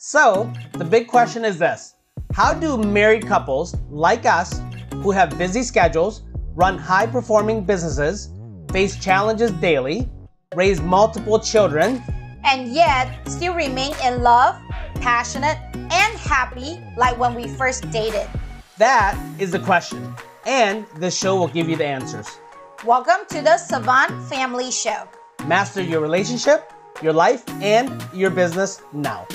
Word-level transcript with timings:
So, 0.00 0.48
the 0.74 0.84
big 0.84 1.08
question 1.08 1.44
is 1.44 1.58
this 1.58 1.96
How 2.32 2.54
do 2.54 2.78
married 2.78 3.26
couples 3.26 3.74
like 3.90 4.26
us, 4.26 4.60
who 5.02 5.10
have 5.10 5.36
busy 5.36 5.64
schedules, 5.64 6.22
run 6.54 6.78
high 6.78 7.08
performing 7.08 7.64
businesses, 7.64 8.30
face 8.70 8.96
challenges 8.96 9.50
daily, 9.50 10.08
raise 10.54 10.80
multiple 10.80 11.40
children, 11.40 12.00
and 12.44 12.72
yet 12.72 13.28
still 13.28 13.54
remain 13.54 13.92
in 14.04 14.22
love, 14.22 14.54
passionate, 15.00 15.58
and 15.74 16.16
happy 16.16 16.80
like 16.96 17.18
when 17.18 17.34
we 17.34 17.48
first 17.48 17.90
dated? 17.90 18.28
That 18.76 19.18
is 19.40 19.50
the 19.50 19.58
question, 19.58 20.14
and 20.46 20.86
this 20.98 21.18
show 21.18 21.34
will 21.34 21.48
give 21.48 21.68
you 21.68 21.74
the 21.74 21.86
answers. 21.86 22.38
Welcome 22.84 23.26
to 23.30 23.42
the 23.42 23.58
Savanh 23.58 24.28
Family 24.28 24.70
Show. 24.70 25.08
Master 25.44 25.82
your 25.82 26.00
relationship, 26.00 26.72
your 27.02 27.12
life, 27.12 27.42
and 27.60 28.00
your 28.14 28.30
business 28.30 28.80
now. 28.92 29.26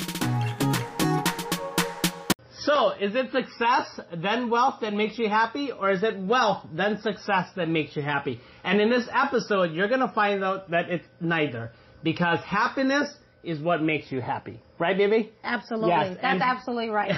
So, 2.65 2.91
is 2.91 3.13
it 3.15 3.31
success, 3.31 3.99
then 4.15 4.49
wealth 4.49 4.75
that 4.81 4.93
makes 4.93 5.17
you 5.17 5.27
happy, 5.27 5.71
or 5.71 5.91
is 5.91 6.01
it 6.01 6.17
wealth, 6.17 6.65
then 6.73 7.01
success 7.01 7.49
that 7.55 7.67
makes 7.67 7.95
you 7.95 8.01
happy? 8.01 8.39
And 8.63 8.79
in 8.79 8.89
this 8.89 9.07
episode, 9.13 9.73
you're 9.73 9.89
gonna 9.89 10.11
find 10.13 10.43
out 10.43 10.71
that 10.71 10.89
it's 10.89 11.05
neither. 11.19 11.71
Because 12.03 12.39
happiness 12.39 13.13
is 13.43 13.59
what 13.59 13.81
makes 13.81 14.11
you 14.11 14.21
happy. 14.21 14.61
Right, 14.79 14.97
baby? 14.97 15.31
Absolutely. 15.43 15.89
Yes, 15.89 16.17
That's 16.21 16.41
absolutely 16.41 16.89
right. 16.89 17.11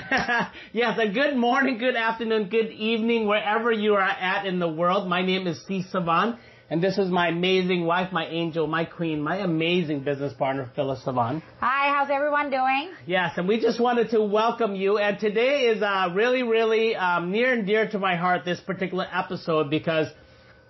yes, 0.74 0.98
and 1.00 1.14
good 1.14 1.36
morning, 1.36 1.78
good 1.78 1.96
afternoon, 1.96 2.50
good 2.50 2.72
evening, 2.72 3.28
wherever 3.28 3.72
you 3.72 3.94
are 3.94 4.02
at 4.02 4.46
in 4.46 4.60
the 4.60 4.68
world. 4.68 5.08
My 5.08 5.22
name 5.22 5.48
is 5.48 5.64
C. 5.68 5.84
Savanh, 5.94 6.38
and 6.70 6.82
this 6.82 6.98
is 6.98 7.10
my 7.10 7.28
amazing 7.28 7.86
wife, 7.86 8.12
my 8.12 8.26
angel, 8.26 8.66
my 8.66 8.86
queen, 8.86 9.22
my 9.22 9.38
amazing 9.38 10.00
business 10.00 10.34
partner, 10.34 10.72
Phyllis 10.76 11.02
Savanh. 11.06 11.44
Hi, 11.60 11.94
how's 11.94 12.10
everyone 12.10 12.50
doing? 12.50 12.90
Yes, 13.06 13.34
and 13.38 13.48
we 13.48 13.60
just 13.60 13.80
wanted 13.80 14.10
to 14.12 14.22
welcome 14.24 14.76
you. 14.76 14.98
And 14.98 15.20
today 15.20 15.68
is 15.68 15.84
uh, 15.84 16.10
really, 16.14 16.42
really 16.42 16.96
um, 16.96 17.32
near 17.32 17.54
and 17.54 17.68
dear 17.68 17.88
to 17.90 18.00
my 18.00 18.16
heart, 18.16 18.46
this 18.46 18.60
particular 18.60 19.06
episode, 19.12 19.70
because 19.70 20.08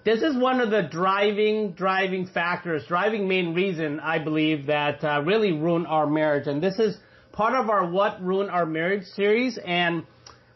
this 0.04 0.22
is 0.22 0.36
one 0.36 0.60
of 0.60 0.70
the 0.70 0.84
driving, 0.84 1.72
driving 1.72 2.28
factors, 2.28 2.84
driving 2.88 3.28
main 3.28 3.54
reason, 3.54 4.02
I 4.02 4.20
believe, 4.20 4.66
that 4.66 5.02
uh, 5.02 5.22
really 5.26 5.54
ruined 5.54 5.88
our 5.88 6.08
marriage. 6.08 6.48
And 6.48 6.62
this 6.62 6.78
is 6.78 6.98
part 7.32 7.54
of 7.54 7.70
our 7.70 7.90
What 7.90 8.22
Ruined 8.22 8.52
Our 8.52 8.66
Marriage 8.66 9.06
series. 9.16 9.58
And 9.58 10.04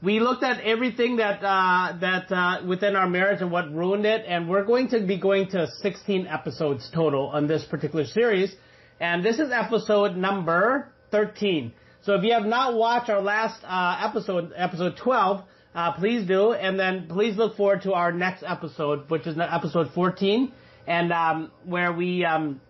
we 0.01 0.19
looked 0.19 0.43
at 0.43 0.61
everything 0.61 1.17
that 1.17 1.43
uh, 1.43 1.97
that 1.99 2.31
uh, 2.31 2.65
within 2.65 2.95
our 2.95 3.09
marriage 3.09 3.41
and 3.41 3.51
what 3.51 3.73
ruined 3.73 4.05
it, 4.05 4.23
and 4.25 4.49
we're 4.49 4.63
going 4.63 4.87
to 4.89 5.01
be 5.05 5.17
going 5.17 5.49
to 5.49 5.67
16 5.81 6.27
episodes 6.27 6.89
total 6.93 7.27
on 7.27 7.47
this 7.47 7.65
particular 7.65 8.05
series, 8.05 8.53
and 8.99 9.23
this 9.25 9.39
is 9.39 9.51
episode 9.51 10.15
number 10.15 10.89
13. 11.11 11.73
So 12.01 12.15
if 12.15 12.23
you 12.23 12.31
have 12.31 12.45
not 12.45 12.75
watched 12.75 13.09
our 13.09 13.21
last 13.21 13.61
uh, 13.65 14.07
episode, 14.07 14.53
episode 14.55 14.95
12, 14.95 15.43
uh, 15.75 15.91
please 15.93 16.25
do, 16.25 16.53
and 16.53 16.79
then 16.79 17.07
please 17.09 17.35
look 17.35 17.57
forward 17.57 17.81
to 17.81 17.93
our 17.93 18.13
next 18.13 18.43
episode, 18.47 19.09
which 19.09 19.27
is 19.27 19.37
episode 19.37 19.91
14, 19.93 20.53
and 20.87 21.11
um, 21.11 21.51
where 21.65 21.91
we 21.91 22.23
um, 22.23 22.61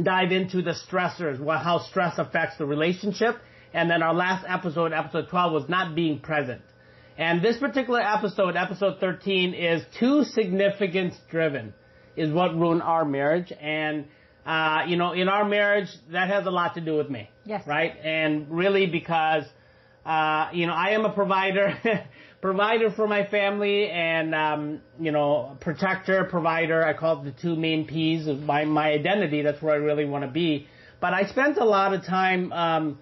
dive 0.00 0.30
into 0.30 0.62
the 0.62 0.74
stressors, 0.88 1.40
what, 1.40 1.58
how 1.58 1.80
stress 1.80 2.18
affects 2.18 2.56
the 2.56 2.66
relationship. 2.66 3.36
And 3.72 3.90
then 3.90 4.02
our 4.02 4.14
last 4.14 4.44
episode, 4.48 4.92
episode 4.92 5.28
12, 5.28 5.52
was 5.52 5.68
not 5.68 5.94
being 5.94 6.20
present. 6.20 6.62
And 7.18 7.42
this 7.42 7.58
particular 7.58 8.00
episode, 8.00 8.56
episode 8.56 9.00
13, 9.00 9.52
is 9.52 9.82
too 9.98 10.24
significance 10.24 11.16
driven, 11.30 11.74
is 12.16 12.32
what 12.32 12.54
ruined 12.54 12.82
our 12.82 13.04
marriage. 13.04 13.52
And, 13.60 14.06
uh, 14.46 14.82
you 14.86 14.96
know, 14.96 15.12
in 15.12 15.28
our 15.28 15.44
marriage, 15.44 15.88
that 16.12 16.28
has 16.28 16.46
a 16.46 16.50
lot 16.50 16.74
to 16.74 16.80
do 16.80 16.96
with 16.96 17.10
me. 17.10 17.28
Yes. 17.44 17.66
Right? 17.66 17.92
And 18.02 18.48
really 18.48 18.86
because, 18.86 19.44
uh, 20.06 20.48
you 20.52 20.66
know, 20.66 20.72
I 20.72 20.90
am 20.90 21.04
a 21.04 21.12
provider, 21.12 21.76
provider 22.40 22.92
for 22.92 23.08
my 23.08 23.26
family 23.26 23.90
and, 23.90 24.32
um, 24.32 24.80
you 25.00 25.10
know, 25.10 25.56
protector, 25.60 26.24
provider. 26.24 26.86
I 26.86 26.92
call 26.94 27.20
it 27.20 27.24
the 27.24 27.42
two 27.42 27.56
main 27.56 27.86
P's 27.86 28.28
of 28.28 28.38
my, 28.40 28.64
my 28.64 28.92
identity. 28.92 29.42
That's 29.42 29.60
where 29.60 29.74
I 29.74 29.78
really 29.78 30.04
want 30.04 30.24
to 30.24 30.30
be. 30.30 30.68
But 31.00 31.14
I 31.14 31.24
spent 31.24 31.58
a 31.58 31.64
lot 31.64 31.94
of 31.94 32.04
time, 32.04 32.52
um, 32.52 32.98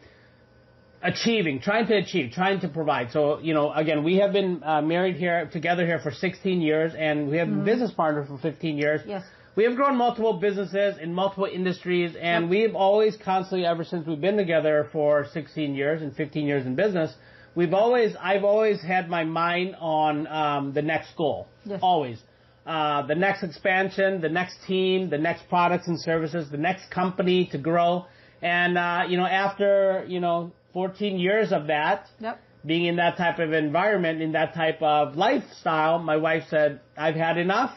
achieving, 1.06 1.60
trying 1.60 1.86
to 1.86 1.96
achieve, 1.96 2.32
trying 2.32 2.60
to 2.60 2.68
provide. 2.68 3.12
So, 3.12 3.38
you 3.38 3.54
know, 3.54 3.72
again, 3.72 4.02
we 4.02 4.16
have 4.16 4.32
been 4.32 4.62
uh, 4.64 4.82
married 4.82 5.16
here, 5.16 5.48
together 5.52 5.86
here 5.86 6.00
for 6.00 6.10
16 6.10 6.60
years, 6.60 6.92
and 6.98 7.30
we 7.30 7.36
have 7.36 7.46
mm-hmm. 7.46 7.58
been 7.58 7.64
business 7.64 7.92
partners 7.92 8.28
for 8.28 8.38
15 8.38 8.76
years. 8.76 9.00
Yes. 9.06 9.24
We 9.54 9.64
have 9.64 9.76
grown 9.76 9.96
multiple 9.96 10.34
businesses 10.34 10.98
in 11.00 11.14
multiple 11.14 11.46
industries, 11.46 12.14
and 12.20 12.44
yep. 12.44 12.50
we've 12.50 12.74
always 12.74 13.16
constantly, 13.16 13.66
ever 13.66 13.84
since 13.84 14.06
we've 14.06 14.20
been 14.20 14.36
together 14.36 14.88
for 14.92 15.26
16 15.32 15.74
years 15.74 16.02
and 16.02 16.14
15 16.14 16.44
years 16.44 16.66
in 16.66 16.74
business, 16.74 17.14
we've 17.54 17.72
always, 17.72 18.14
I've 18.20 18.44
always 18.44 18.82
had 18.82 19.08
my 19.08 19.24
mind 19.24 19.76
on 19.78 20.26
um, 20.26 20.72
the 20.74 20.82
next 20.82 21.16
goal. 21.16 21.46
Yes. 21.64 21.78
Always. 21.82 22.18
Uh, 22.66 23.06
the 23.06 23.14
next 23.14 23.44
expansion, 23.44 24.20
the 24.20 24.28
next 24.28 24.56
team, 24.66 25.08
the 25.08 25.18
next 25.18 25.48
products 25.48 25.86
and 25.86 26.00
services, 26.00 26.50
the 26.50 26.58
next 26.58 26.90
company 26.90 27.46
to 27.52 27.58
grow. 27.58 28.06
And, 28.46 28.78
uh, 28.78 29.06
you 29.08 29.16
know, 29.16 29.26
after, 29.26 30.04
you 30.06 30.20
know, 30.20 30.52
14 30.72 31.18
years 31.18 31.50
of 31.50 31.66
that, 31.66 32.06
yep. 32.20 32.40
being 32.64 32.84
in 32.84 32.94
that 32.96 33.16
type 33.16 33.40
of 33.40 33.52
environment, 33.52 34.22
in 34.22 34.32
that 34.32 34.54
type 34.54 34.80
of 34.80 35.16
lifestyle, 35.16 35.98
my 35.98 36.16
wife 36.16 36.44
said, 36.48 36.80
I've 36.96 37.16
had 37.16 37.38
enough 37.38 37.72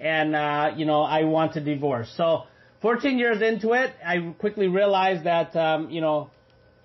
and, 0.00 0.34
uh, 0.34 0.70
you 0.78 0.86
know, 0.86 1.02
I 1.02 1.24
want 1.24 1.52
to 1.54 1.60
divorce. 1.60 2.10
So 2.16 2.44
14 2.80 3.18
years 3.18 3.42
into 3.42 3.72
it, 3.74 3.92
I 4.02 4.34
quickly 4.38 4.66
realized 4.66 5.24
that, 5.24 5.54
um, 5.56 5.90
you 5.90 6.00
know, 6.00 6.30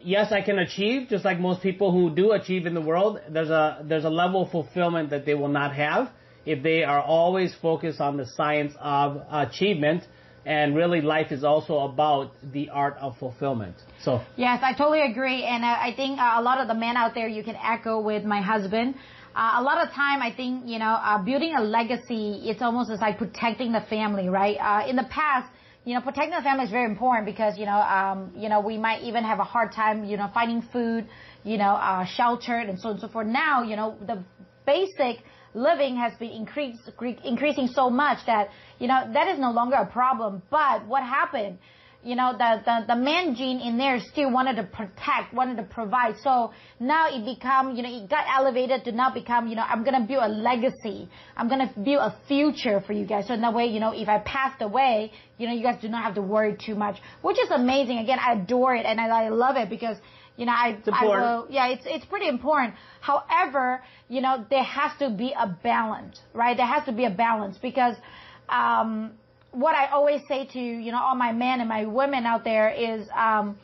yes, 0.02 0.34
I 0.34 0.42
can 0.42 0.60
achieve, 0.60 1.08
just 1.08 1.24
like 1.24 1.40
most 1.40 1.62
people 1.62 1.94
who 1.94 2.14
do 2.14 2.34
achieve 2.34 2.66
in 2.66 2.74
the 2.74 2.82
world. 2.82 3.22
There's 3.30 3.50
a, 3.50 3.86
there's 3.88 4.04
a 4.04 4.10
level 4.10 4.44
of 4.44 4.52
fulfillment 4.52 5.12
that 5.12 5.26
they 5.26 5.34
will 5.34 5.54
not 5.62 5.74
have 5.76 6.10
if 6.46 6.62
they 6.62 6.84
are 6.84 7.02
always 7.02 7.56
focused 7.62 8.02
on 8.02 8.18
the 8.18 8.26
science 8.26 8.74
of 8.82 9.22
achievement 9.32 10.04
and 10.50 10.76
really 10.76 11.00
life 11.00 11.32
is 11.32 11.44
also 11.44 11.78
about 11.92 12.32
the 12.52 12.70
art 12.70 12.98
of 13.00 13.16
fulfillment. 13.20 13.76
So 14.02 14.20
yes, 14.36 14.60
I 14.64 14.74
totally 14.74 15.02
agree, 15.02 15.44
and 15.44 15.64
uh, 15.64 15.68
I 15.68 15.94
think 15.96 16.20
uh, 16.20 16.42
a 16.42 16.42
lot 16.42 16.60
of 16.60 16.68
the 16.68 16.74
men 16.74 16.98
out 16.98 17.14
there 17.14 17.28
you 17.28 17.44
can 17.44 17.56
echo 17.56 18.02
with 18.02 18.24
my 18.26 18.42
husband. 18.42 18.96
Uh, 19.36 19.62
a 19.62 19.62
lot 19.62 19.78
of 19.86 19.94
time, 19.94 20.24
I 20.24 20.34
think 20.36 20.66
you 20.66 20.80
know, 20.80 20.94
uh, 21.10 21.24
building 21.24 21.54
a 21.56 21.62
legacy, 21.62 22.42
it's 22.50 22.64
almost 22.64 22.90
as 22.90 23.00
like 23.00 23.20
protecting 23.20 23.72
the 23.72 23.82
family, 23.82 24.28
right? 24.28 24.58
Uh, 24.60 24.90
in 24.90 24.96
the 24.96 25.08
past, 25.12 25.48
you 25.86 25.94
know, 25.94 26.02
protecting 26.02 26.32
the 26.32 26.42
family 26.42 26.64
is 26.64 26.72
very 26.72 26.90
important 26.90 27.28
because 27.28 27.60
you 27.60 27.68
know, 27.68 27.80
um, 27.80 28.32
you 28.36 28.50
know, 28.50 28.60
we 28.60 28.76
might 28.80 29.04
even 29.04 29.24
have 29.24 29.38
a 29.38 29.44
hard 29.44 29.72
time, 29.72 30.04
you 30.04 30.18
know, 30.18 30.32
finding 30.34 30.64
food, 30.74 31.08
you 31.44 31.60
know, 31.60 31.74
uh, 31.76 32.06
sheltered 32.06 32.70
and 32.70 32.80
so 32.80 32.88
on 32.90 32.94
and 32.96 33.02
so 33.02 33.08
forth. 33.08 33.28
Now, 33.28 33.62
you 33.62 33.76
know, 33.76 33.96
the 34.02 34.24
basic 34.70 35.24
living 35.54 35.96
has 35.96 36.14
been 36.20 36.32
increased, 36.32 36.82
increasing 37.24 37.68
so 37.68 37.90
much 37.90 38.20
that, 38.28 38.50
you 38.78 38.88
know, 38.88 39.00
that 39.14 39.28
is 39.28 39.40
no 39.40 39.52
longer 39.52 39.76
a 39.76 39.86
problem. 39.86 40.42
But 40.52 40.86
what 40.86 41.04
happened? 41.04 41.58
You 42.02 42.16
know, 42.16 42.32
the, 42.32 42.62
the, 42.64 42.76
the 42.94 42.96
man 42.96 43.36
gene 43.36 43.60
in 43.60 43.78
there 43.78 44.00
still 44.00 44.32
wanted 44.32 44.56
to 44.56 44.64
protect, 44.64 45.34
wanted 45.34 45.58
to 45.58 45.64
provide. 45.64 46.16
So 46.24 46.54
now 46.80 47.04
it 47.10 47.26
become, 47.26 47.76
you 47.76 47.84
know, 47.84 47.92
it 47.92 48.10
got 48.10 48.24
elevated 48.40 48.86
to 48.86 48.94
now 48.94 49.10
become, 49.14 49.50
you 49.50 49.56
know, 49.58 49.66
I'm 49.68 49.84
gonna 49.84 50.06
build 50.08 50.24
a 50.24 50.30
legacy. 50.30 51.10
I'm 51.36 51.50
gonna 51.50 51.72
build 51.76 52.02
a 52.10 52.16
future 52.30 52.80
for 52.88 52.94
you 52.94 53.06
guys. 53.06 53.28
So 53.28 53.34
in 53.34 53.42
that 53.42 53.54
way, 53.54 53.66
you 53.66 53.82
know, 53.82 53.92
if 53.92 54.08
I 54.08 54.20
passed 54.20 54.62
away, 54.62 55.12
you 55.38 55.48
know, 55.48 55.54
you 55.54 55.64
guys 55.64 55.82
do 55.82 55.90
not 55.90 56.04
have 56.04 56.16
to 56.16 56.22
worry 56.22 56.56
too 56.66 56.76
much, 56.76 56.98
which 57.22 57.38
is 57.38 57.50
amazing. 57.52 57.98
Again, 57.98 58.20
I 58.26 58.34
adore 58.34 58.76
it 58.76 58.86
and 58.86 58.98
I, 59.02 59.26
I 59.26 59.30
love 59.30 59.58
it 59.58 59.70
because 59.70 59.98
you 60.40 60.46
know, 60.46 60.54
I, 60.54 60.78
I 60.94 61.06
will, 61.06 61.48
yeah, 61.50 61.68
it's, 61.68 61.84
it's 61.86 62.06
pretty 62.06 62.30
important. 62.30 62.74
However, 63.02 63.84
you 64.08 64.22
know, 64.22 64.46
there 64.50 64.64
has 64.64 64.92
to 65.00 65.10
be 65.10 65.36
a 65.38 65.48
balance, 65.62 66.18
right? 66.34 66.56
There 66.56 66.66
has 66.66 66.86
to 66.86 66.94
be 66.94 67.04
a 67.04 67.10
balance 67.10 67.58
because, 67.58 67.96
um, 68.48 69.12
what 69.52 69.76
I 69.76 69.88
always 69.88 70.22
say 70.30 70.46
to, 70.46 70.60
you 70.60 70.94
know, 70.94 71.02
all 71.02 71.16
my 71.16 71.34
men 71.34 71.60
and 71.60 71.68
my 71.68 71.86
women 71.86 72.26
out 72.26 72.46
there 72.46 72.70
is, 72.70 73.06
um, 73.14 73.58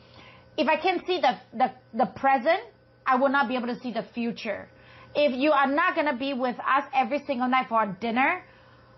if 0.58 0.68
I 0.68 0.76
can 0.76 1.02
see 1.06 1.18
the, 1.18 1.38
the, 1.56 1.72
the 1.94 2.06
present, 2.06 2.60
I 3.06 3.16
will 3.16 3.30
not 3.30 3.48
be 3.48 3.56
able 3.56 3.68
to 3.68 3.80
see 3.80 3.92
the 3.92 4.04
future. 4.14 4.68
If 5.14 5.32
you 5.34 5.52
are 5.52 5.66
not 5.68 5.94
going 5.94 6.08
to 6.08 6.16
be 6.16 6.34
with 6.34 6.56
us 6.56 6.84
every 6.94 7.24
single 7.26 7.48
night 7.48 7.68
for 7.70 7.76
our 7.76 7.86
dinner, 7.86 8.42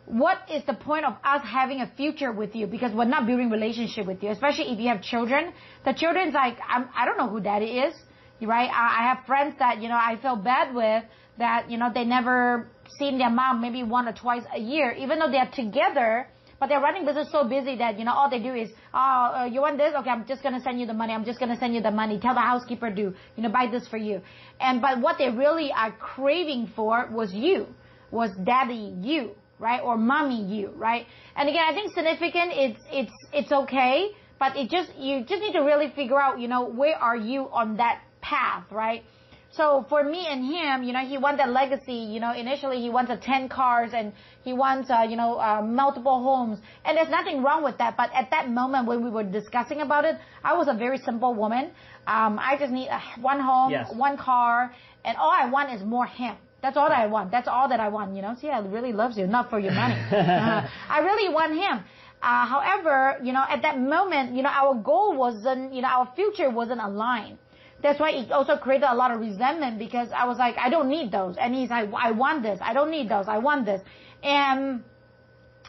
what 0.08 0.38
is 0.50 0.64
the 0.64 0.72
point 0.72 1.05
of 1.05 1.14
us 1.22 1.43
having 1.44 1.82
a 1.82 1.90
future 1.96 2.32
with 2.32 2.55
you? 2.56 2.66
Because 2.66 2.93
we're 2.94 3.05
not 3.05 3.26
building 3.26 3.50
relationship 3.50 4.06
with 4.06 4.22
you, 4.22 4.31
especially 4.31 4.72
if 4.72 4.81
you 4.81 4.88
have 4.88 5.02
children. 5.02 5.52
The 5.84 5.93
children's 5.93 6.32
like, 6.32 6.56
I'm, 6.66 6.88
I 6.96 7.05
don't 7.05 7.19
know 7.19 7.28
who 7.28 7.40
daddy 7.40 7.78
is, 7.78 7.94
right? 8.40 8.70
I, 8.70 9.00
I 9.00 9.14
have 9.14 9.26
friends 9.26 9.56
that, 9.58 9.82
you 9.82 9.88
know, 9.88 9.96
I 9.96 10.19
feel 10.20 10.37
bad 10.37 10.75
with 10.75 11.05
that, 11.38 11.70
you 11.70 11.76
know, 11.76 11.90
they 11.94 12.05
never 12.05 12.69
seen 12.99 13.19
their 13.19 13.31
mom 13.31 13.60
maybe 13.60 13.82
one 13.82 14.08
or 14.08 14.14
twice 14.14 14.43
a 14.55 14.58
year, 14.58 14.93
even 14.93 15.19
though 15.19 15.31
they're 15.31 15.50
together, 15.55 16.26
but 16.58 16.69
they're 16.69 16.81
running 16.81 17.04
business 17.04 17.28
so 17.31 17.44
busy 17.46 17.76
that, 17.76 17.99
you 17.99 18.04
know, 18.06 18.12
all 18.12 18.31
they 18.31 18.40
do 18.40 18.54
is, 18.54 18.70
oh, 18.94 18.99
uh, 18.99 19.44
you 19.44 19.61
want 19.61 19.76
this? 19.76 19.94
Okay, 19.94 20.11
I'm 20.11 20.26
just 20.26 20.43
going 20.43 20.54
to 20.54 20.61
send 20.62 20.81
you 20.81 20.87
the 20.87 20.94
money. 20.94 21.12
I'm 21.12 21.25
just 21.26 21.38
going 21.38 21.52
to 21.52 21.58
send 21.58 21.75
you 21.75 21.82
the 21.82 21.90
money. 21.90 22.19
Tell 22.19 22.34
the 22.34 22.40
housekeeper 22.40 22.90
to, 22.90 23.00
you 23.00 23.43
know, 23.43 23.50
buy 23.50 23.69
this 23.70 23.87
for 23.87 23.99
you. 23.99 24.22
And, 24.58 24.81
but 24.81 25.00
what 25.00 25.19
they 25.19 25.28
really 25.28 25.70
are 25.70 25.93
craving 25.93 26.72
for 26.75 27.08
was 27.12 27.32
you, 27.32 27.66
was 28.11 28.31
daddy, 28.43 28.94
you 29.02 29.32
right? 29.58 29.81
Or 29.82 29.96
mommy 29.96 30.44
you, 30.44 30.70
right? 30.76 31.06
And 31.37 31.49
again, 31.49 31.62
I 31.69 31.72
think 31.75 31.93
significant, 31.94 32.52
it's, 32.55 32.81
it's, 32.90 33.12
it's 33.32 33.52
okay, 33.52 34.10
but 34.38 34.56
it 34.56 34.70
just, 34.70 34.94
you 34.96 35.25
just 35.25 35.40
need 35.40 35.52
to 35.52 35.60
really 35.60 35.90
figure 35.94 36.20
out, 36.20 36.38
you 36.40 36.49
know, 36.49 36.69
where 36.69 36.96
are 36.96 37.16
you 37.16 37.49
on 37.50 37.76
that 37.78 38.02
path, 38.20 38.64
right? 38.70 39.02
So 39.50 39.87
for 39.88 40.05
me 40.05 40.26
and 40.28 40.44
him, 40.44 40.82
you 40.84 40.93
know, 40.93 41.00
he 41.00 41.16
wants 41.19 41.43
a 41.44 41.49
legacy. 41.49 41.94
You 41.94 42.20
know, 42.20 42.32
initially 42.32 42.81
he 42.81 42.90
wants 42.90 43.10
a 43.10 43.16
10 43.16 43.49
cars 43.49 43.90
and 43.94 44.12
he 44.44 44.52
wants, 44.52 44.90
uh, 44.90 45.06
you 45.08 45.16
know, 45.16 45.38
uh, 45.40 45.62
multiple 45.62 46.22
homes. 46.22 46.58
And 46.84 46.96
there's 46.96 47.08
nothing 47.08 47.43
wrong 47.43 47.64
with 47.64 47.78
that. 47.78 47.96
But 47.96 48.11
at 48.14 48.31
that 48.31 48.50
moment 48.50 48.87
when 48.87 49.02
we 49.02 49.11
were 49.11 49.25
discussing 49.25 49.81
about 49.81 50.04
it, 50.04 50.16
I 50.44 50.54
was 50.56 50.69
a 50.69 50.75
very 50.75 50.99
simple 50.99 51.34
woman. 51.34 51.70
Um, 52.06 52.38
I 52.38 52.56
just 52.58 52.72
need 52.72 52.88
uh, 52.88 53.00
one 53.20 53.40
home, 53.40 53.72
Yes. 53.72 53.90
one 53.94 54.16
car, 54.19 54.72
and 55.04 55.16
all 55.16 55.31
I 55.31 55.49
want 55.50 55.72
is 55.72 55.82
more 55.82 56.06
him. 56.06 56.37
That's 56.60 56.76
all 56.76 56.88
that 56.88 56.99
I 56.99 57.06
want. 57.06 57.31
That's 57.31 57.46
all 57.49 57.69
that 57.69 57.81
I 57.81 57.88
want. 57.88 58.16
You 58.16 58.22
know, 58.22 58.34
see, 58.40 58.49
I 58.49 58.58
really 58.60 58.93
loves 58.93 59.16
you, 59.16 59.26
not 59.26 59.49
for 59.50 59.58
your 59.58 59.72
money. 59.72 59.94
Uh, 60.12 60.69
I 60.88 61.00
really 61.00 61.32
want 61.32 61.52
him. 61.55 61.84
Uh, 62.20 62.46
however, 62.46 63.19
you 63.22 63.32
know, 63.32 63.44
at 63.49 63.62
that 63.62 63.78
moment, 63.78 64.34
you 64.34 64.43
know, 64.43 64.49
our 64.49 64.75
goal 64.75 65.16
wasn't, 65.16 65.72
you 65.72 65.82
know, 65.82 65.88
our 65.88 66.12
future 66.16 66.50
wasn't 66.50 66.81
aligned. 66.81 67.38
That's 67.82 68.00
why 68.00 68.10
it 68.10 68.32
also 68.32 68.56
created 68.56 68.87
a 68.90 68.94
lot 68.94 69.12
of 69.12 69.20
resentment 69.20 69.78
because 69.78 70.08
I 70.14 70.25
was 70.25 70.37
like, 70.38 70.56
I 70.58 70.69
don't 70.69 70.88
need 70.88 71.12
those. 71.12 71.37
And 71.37 71.55
he's 71.55 71.70
like, 71.70 71.90
I 71.96 72.10
want 72.10 72.43
this. 72.43 72.58
I 72.61 72.72
don't 72.72 72.90
need 72.90 73.08
those. 73.08 73.26
I 73.28 73.38
want 73.38 73.66
this. 73.66 73.81
And 74.22 74.82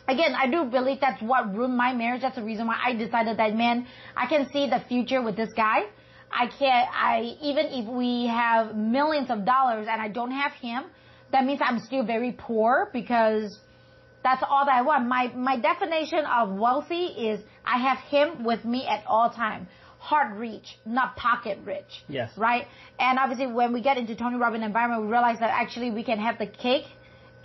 again, 0.08 0.34
I 0.34 0.48
do 0.50 0.66
believe 0.66 1.00
that's 1.02 1.22
what 1.22 1.54
ruined 1.54 1.78
my 1.78 1.94
marriage. 1.94 2.22
That's 2.22 2.36
the 2.36 2.44
reason 2.44 2.66
why 2.66 2.80
I 2.84 2.94
decided 2.94 3.38
that, 3.38 3.56
man, 3.56 3.86
I 4.16 4.26
can 4.26 4.50
see 4.52 4.68
the 4.68 4.82
future 4.88 5.22
with 5.22 5.36
this 5.36 5.54
guy. 5.56 5.82
I 6.32 6.48
can't, 6.48 6.90
I, 6.94 7.38
even 7.42 7.66
if 7.68 7.88
we 7.88 8.28
have 8.28 8.76
millions 8.76 9.30
of 9.30 9.46
dollars 9.46 9.88
and 9.90 10.02
I 10.02 10.08
don't 10.08 10.32
have 10.32 10.52
him, 10.54 10.84
that 11.32 11.46
means 11.46 11.60
I'm 11.64 11.80
still 11.80 12.04
very 12.06 12.32
poor 12.38 12.90
because 12.94 13.58
that's 14.24 14.44
all 14.48 14.66
that 14.66 14.74
I 14.74 14.82
want. 14.82 15.08
My, 15.08 15.32
my 15.36 15.58
definition 15.58 16.26
of 16.26 16.56
wealthy 16.58 17.06
is 17.06 17.40
I 17.66 17.78
have 17.78 17.98
him 18.00 18.44
with 18.44 18.66
me 18.66 18.86
at 18.88 19.04
all 19.08 19.30
time. 19.30 19.68
Heart 20.00 20.38
reach, 20.38 20.78
not 20.86 21.16
pocket 21.18 21.60
rich. 21.66 22.04
Yes. 22.08 22.32
Right? 22.38 22.68
And 23.00 23.20
obviously 23.20 23.48
when 23.48 23.74
we 23.74 23.82
get 23.82 23.98
into 23.98 24.16
Tony 24.16 24.38
Robbins 24.38 24.64
environment, 24.64 25.04
we 25.04 25.10
realize 25.10 25.40
that 25.40 25.50
actually 25.50 25.92
we 25.92 26.04
can 26.04 26.20
have 26.20 26.38
the 26.38 26.48
cake 26.48 26.86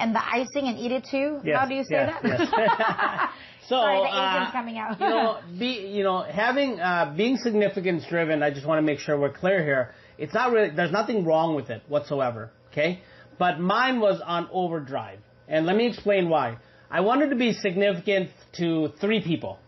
and 0.00 0.14
the 0.14 0.25
icing 0.25 0.69
and 0.69 0.79
eat 0.79 0.93
it 0.93 1.05
too. 1.11 1.41
Yes, 1.44 1.58
How 1.58 1.67
do 1.67 1.75
you 1.75 1.85
say 1.85 1.91
yes, 2.06 2.23
that? 2.23 2.38
yes. 2.41 3.31
So, 3.69 3.76
Sorry, 3.76 3.99
the 3.99 4.05
uh, 4.08 4.52
coming 4.52 4.76
out. 4.76 5.00
you 5.00 5.08
know, 5.08 5.38
be 5.58 5.91
you 5.91 6.02
know, 6.02 6.20
having 6.23 6.79
uh, 6.81 7.14
being 7.17 7.38
significance 7.38 8.05
driven. 8.06 8.43
I 8.43 8.50
just 8.50 8.67
want 8.67 8.76
to 8.79 8.82
make 8.82 8.99
sure 8.99 9.19
we're 9.19 9.32
clear 9.32 9.64
here. 9.64 9.94
It's 10.19 10.35
not 10.35 10.52
really. 10.52 10.69
There's 10.76 10.93
nothing 10.93 11.25
wrong 11.25 11.55
with 11.55 11.70
it 11.70 11.82
whatsoever. 11.88 12.50
Okay, 12.70 13.00
but 13.38 13.61
mine 13.61 14.00
was 14.00 14.20
on 14.20 14.50
overdrive, 14.52 15.20
and 15.49 15.64
let 15.64 15.76
me 15.76 15.87
explain 15.87 16.29
why. 16.29 16.58
I 16.90 17.00
wanted 17.00 17.31
to 17.31 17.37
be 17.37 17.55
significant 17.55 18.29
to 18.58 18.93
three 19.00 19.23
people, 19.23 19.58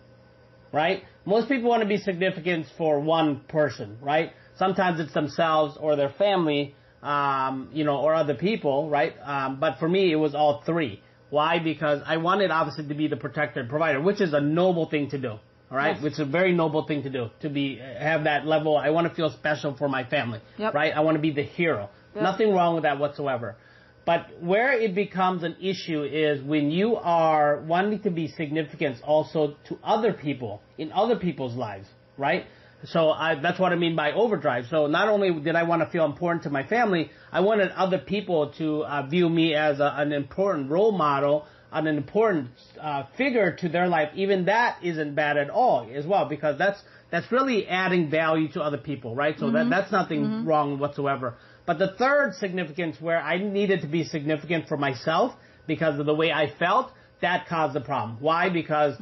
right? 0.74 1.02
Most 1.24 1.48
people 1.48 1.70
want 1.70 1.82
to 1.82 1.88
be 1.88 1.96
significant 1.96 2.66
for 2.76 3.00
one 3.00 3.40
person, 3.48 3.96
right? 4.02 4.32
Sometimes 4.58 5.00
it's 5.00 5.14
themselves 5.14 5.78
or 5.80 5.96
their 5.96 6.10
family, 6.10 6.74
um, 7.02 7.68
you 7.72 7.84
know, 7.84 7.96
or 7.98 8.14
other 8.14 8.34
people, 8.34 8.88
right? 8.90 9.14
Um, 9.22 9.58
but 9.60 9.78
for 9.78 9.88
me, 9.88 10.10
it 10.12 10.16
was 10.16 10.34
all 10.34 10.62
three. 10.64 11.00
Why? 11.30 11.58
Because 11.58 12.02
I 12.06 12.18
wanted 12.18 12.50
obviously 12.50 12.86
to 12.88 12.94
be 12.94 13.08
the 13.08 13.16
protector 13.16 13.60
and 13.60 13.68
provider, 13.68 14.00
which 14.00 14.20
is 14.20 14.32
a 14.32 14.40
noble 14.40 14.86
thing 14.88 15.10
to 15.10 15.18
do. 15.18 15.38
All 15.68 15.76
right, 15.76 15.94
Yes. 15.96 16.02
which 16.02 16.12
is 16.12 16.20
a 16.20 16.24
very 16.24 16.52
noble 16.52 16.86
thing 16.86 17.02
to 17.02 17.10
do. 17.10 17.30
To 17.40 17.48
be 17.48 17.76
have 17.78 18.24
that 18.24 18.46
level. 18.46 18.76
I 18.76 18.90
want 18.90 19.08
to 19.08 19.14
feel 19.14 19.30
special 19.30 19.74
for 19.76 19.88
my 19.88 20.04
family. 20.04 20.40
Yep. 20.58 20.74
Right. 20.74 20.92
I 20.94 21.00
want 21.00 21.16
to 21.16 21.20
be 21.20 21.32
the 21.32 21.42
hero. 21.42 21.88
Yep. 22.14 22.22
Nothing 22.22 22.54
wrong 22.54 22.74
with 22.74 22.84
that 22.84 22.98
whatsoever. 23.00 23.56
But 24.04 24.40
where 24.40 24.72
it 24.72 24.94
becomes 24.94 25.42
an 25.42 25.56
issue 25.60 26.04
is 26.04 26.40
when 26.40 26.70
you 26.70 26.94
are 26.94 27.60
wanting 27.66 27.98
to 28.02 28.10
be 28.10 28.28
significant 28.28 29.02
also 29.02 29.56
to 29.68 29.78
other 29.82 30.12
people 30.12 30.62
in 30.78 30.92
other 30.92 31.16
people's 31.16 31.56
lives, 31.56 31.88
right? 32.16 32.46
So 32.84 33.10
I, 33.10 33.40
that's 33.40 33.58
what 33.58 33.72
I 33.72 33.76
mean 33.76 33.96
by 33.96 34.12
overdrive. 34.12 34.66
So 34.70 34.86
not 34.86 35.08
only 35.08 35.32
did 35.40 35.56
I 35.56 35.62
want 35.64 35.82
to 35.82 35.88
feel 35.88 36.04
important 36.04 36.44
to 36.44 36.50
my 36.50 36.66
family, 36.66 37.10
I 37.32 37.40
wanted 37.40 37.70
other 37.72 37.98
people 37.98 38.52
to 38.58 38.84
uh, 38.84 39.06
view 39.06 39.28
me 39.28 39.54
as 39.54 39.80
a, 39.80 39.94
an 39.96 40.12
important 40.12 40.70
role 40.70 40.92
model, 40.92 41.46
an 41.72 41.86
important 41.86 42.50
uh, 42.80 43.04
figure 43.16 43.56
to 43.56 43.68
their 43.68 43.88
life. 43.88 44.10
Even 44.14 44.44
that 44.44 44.78
isn't 44.82 45.14
bad 45.14 45.36
at 45.36 45.50
all 45.50 45.88
as 45.92 46.06
well 46.06 46.28
because 46.28 46.58
that's 46.58 46.80
that's 47.10 47.30
really 47.30 47.66
adding 47.68 48.10
value 48.10 48.48
to 48.52 48.60
other 48.60 48.78
people, 48.78 49.14
right? 49.14 49.38
So 49.38 49.50
that 49.52 49.70
that's 49.70 49.92
nothing 49.92 50.44
wrong 50.44 50.78
whatsoever. 50.78 51.34
But 51.64 51.78
the 51.78 51.92
third 51.98 52.34
significance 52.34 53.00
where 53.00 53.20
I 53.20 53.38
needed 53.38 53.82
to 53.82 53.88
be 53.88 54.04
significant 54.04 54.68
for 54.68 54.76
myself 54.76 55.32
because 55.66 55.98
of 55.98 56.06
the 56.06 56.14
way 56.14 56.30
I 56.32 56.52
felt, 56.58 56.92
that 57.22 57.46
caused 57.48 57.74
the 57.74 57.80
problem. 57.80 58.18
Why? 58.20 58.50
Because 58.50 58.94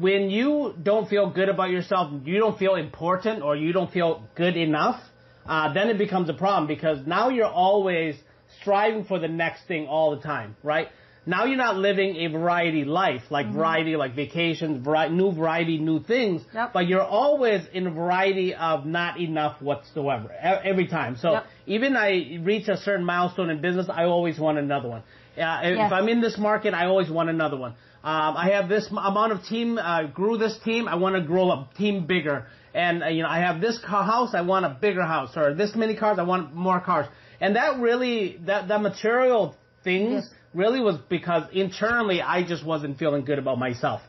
when 0.00 0.30
you 0.30 0.74
don't 0.82 1.08
feel 1.08 1.30
good 1.30 1.48
about 1.48 1.70
yourself, 1.70 2.10
you 2.24 2.38
don't 2.38 2.58
feel 2.58 2.74
important 2.76 3.42
or 3.42 3.54
you 3.56 3.72
don't 3.72 3.92
feel 3.92 4.24
good 4.34 4.56
enough, 4.56 5.00
uh, 5.46 5.72
then 5.72 5.88
it 5.90 5.98
becomes 5.98 6.28
a 6.28 6.34
problem 6.34 6.66
because 6.66 7.06
now 7.06 7.28
you're 7.28 7.46
always 7.46 8.16
striving 8.60 9.04
for 9.04 9.18
the 9.18 9.28
next 9.28 9.66
thing 9.66 9.86
all 9.86 10.16
the 10.16 10.22
time, 10.22 10.56
right? 10.62 10.88
Now 11.26 11.44
you're 11.44 11.58
not 11.58 11.76
living 11.76 12.16
a 12.16 12.28
variety 12.28 12.84
life, 12.84 13.22
like 13.30 13.52
variety, 13.52 13.94
like 13.94 14.14
vacations, 14.16 14.82
vari- 14.82 15.10
new 15.10 15.32
variety, 15.32 15.76
new 15.76 16.02
things, 16.02 16.42
Yep. 16.54 16.72
but 16.72 16.86
you're 16.88 17.02
always 17.02 17.60
in 17.74 17.86
a 17.86 17.90
variety 17.90 18.54
of 18.54 18.86
not 18.86 19.20
enough 19.20 19.60
whatsoever, 19.60 20.32
every 20.40 20.86
time. 20.86 21.16
So 21.16 21.32
Yep. 21.32 21.46
even 21.66 21.96
I 21.96 22.40
reach 22.42 22.68
a 22.68 22.78
certain 22.78 23.04
milestone 23.04 23.50
in 23.50 23.60
business, 23.60 23.88
I 23.90 24.04
always 24.04 24.38
want 24.38 24.56
another 24.58 24.88
one. 24.88 25.02
Uh, 25.40 25.60
if 25.64 25.76
Yes. 25.76 25.92
I'm 25.92 26.08
in 26.08 26.20
this 26.20 26.36
market, 26.38 26.74
I 26.74 26.86
always 26.86 27.10
want 27.10 27.30
another 27.30 27.56
one. 27.56 27.72
Um, 28.02 28.36
I 28.36 28.50
have 28.50 28.68
this 28.68 28.88
amount 28.90 29.32
of 29.32 29.44
team, 29.44 29.78
uh, 29.78 30.04
grew 30.04 30.36
this 30.36 30.58
team, 30.58 30.88
I 30.88 30.94
want 30.96 31.16
to 31.16 31.22
grow 31.22 31.50
a 31.50 31.68
team 31.76 32.06
bigger. 32.06 32.46
And, 32.74 33.02
uh, 33.02 33.06
you 33.08 33.22
know, 33.22 33.28
I 33.28 33.40
have 33.40 33.60
this 33.60 33.78
car 33.78 34.04
house, 34.04 34.34
I 34.34 34.42
want 34.42 34.64
a 34.64 34.70
bigger 34.70 35.02
house. 35.02 35.36
Or 35.36 35.54
this 35.54 35.74
many 35.74 35.94
cars, 35.96 36.18
I 36.18 36.22
want 36.22 36.54
more 36.54 36.80
cars. 36.80 37.06
And 37.40 37.56
that 37.56 37.78
really, 37.80 38.38
that, 38.46 38.68
that 38.68 38.80
material 38.80 39.56
things 39.82 40.24
Yes. 40.24 40.34
really 40.54 40.80
was 40.80 40.96
because 41.08 41.44
internally 41.52 42.20
I 42.22 42.42
just 42.42 42.64
wasn't 42.64 42.98
feeling 42.98 43.24
good 43.24 43.38
about 43.38 43.58
myself. 43.58 44.00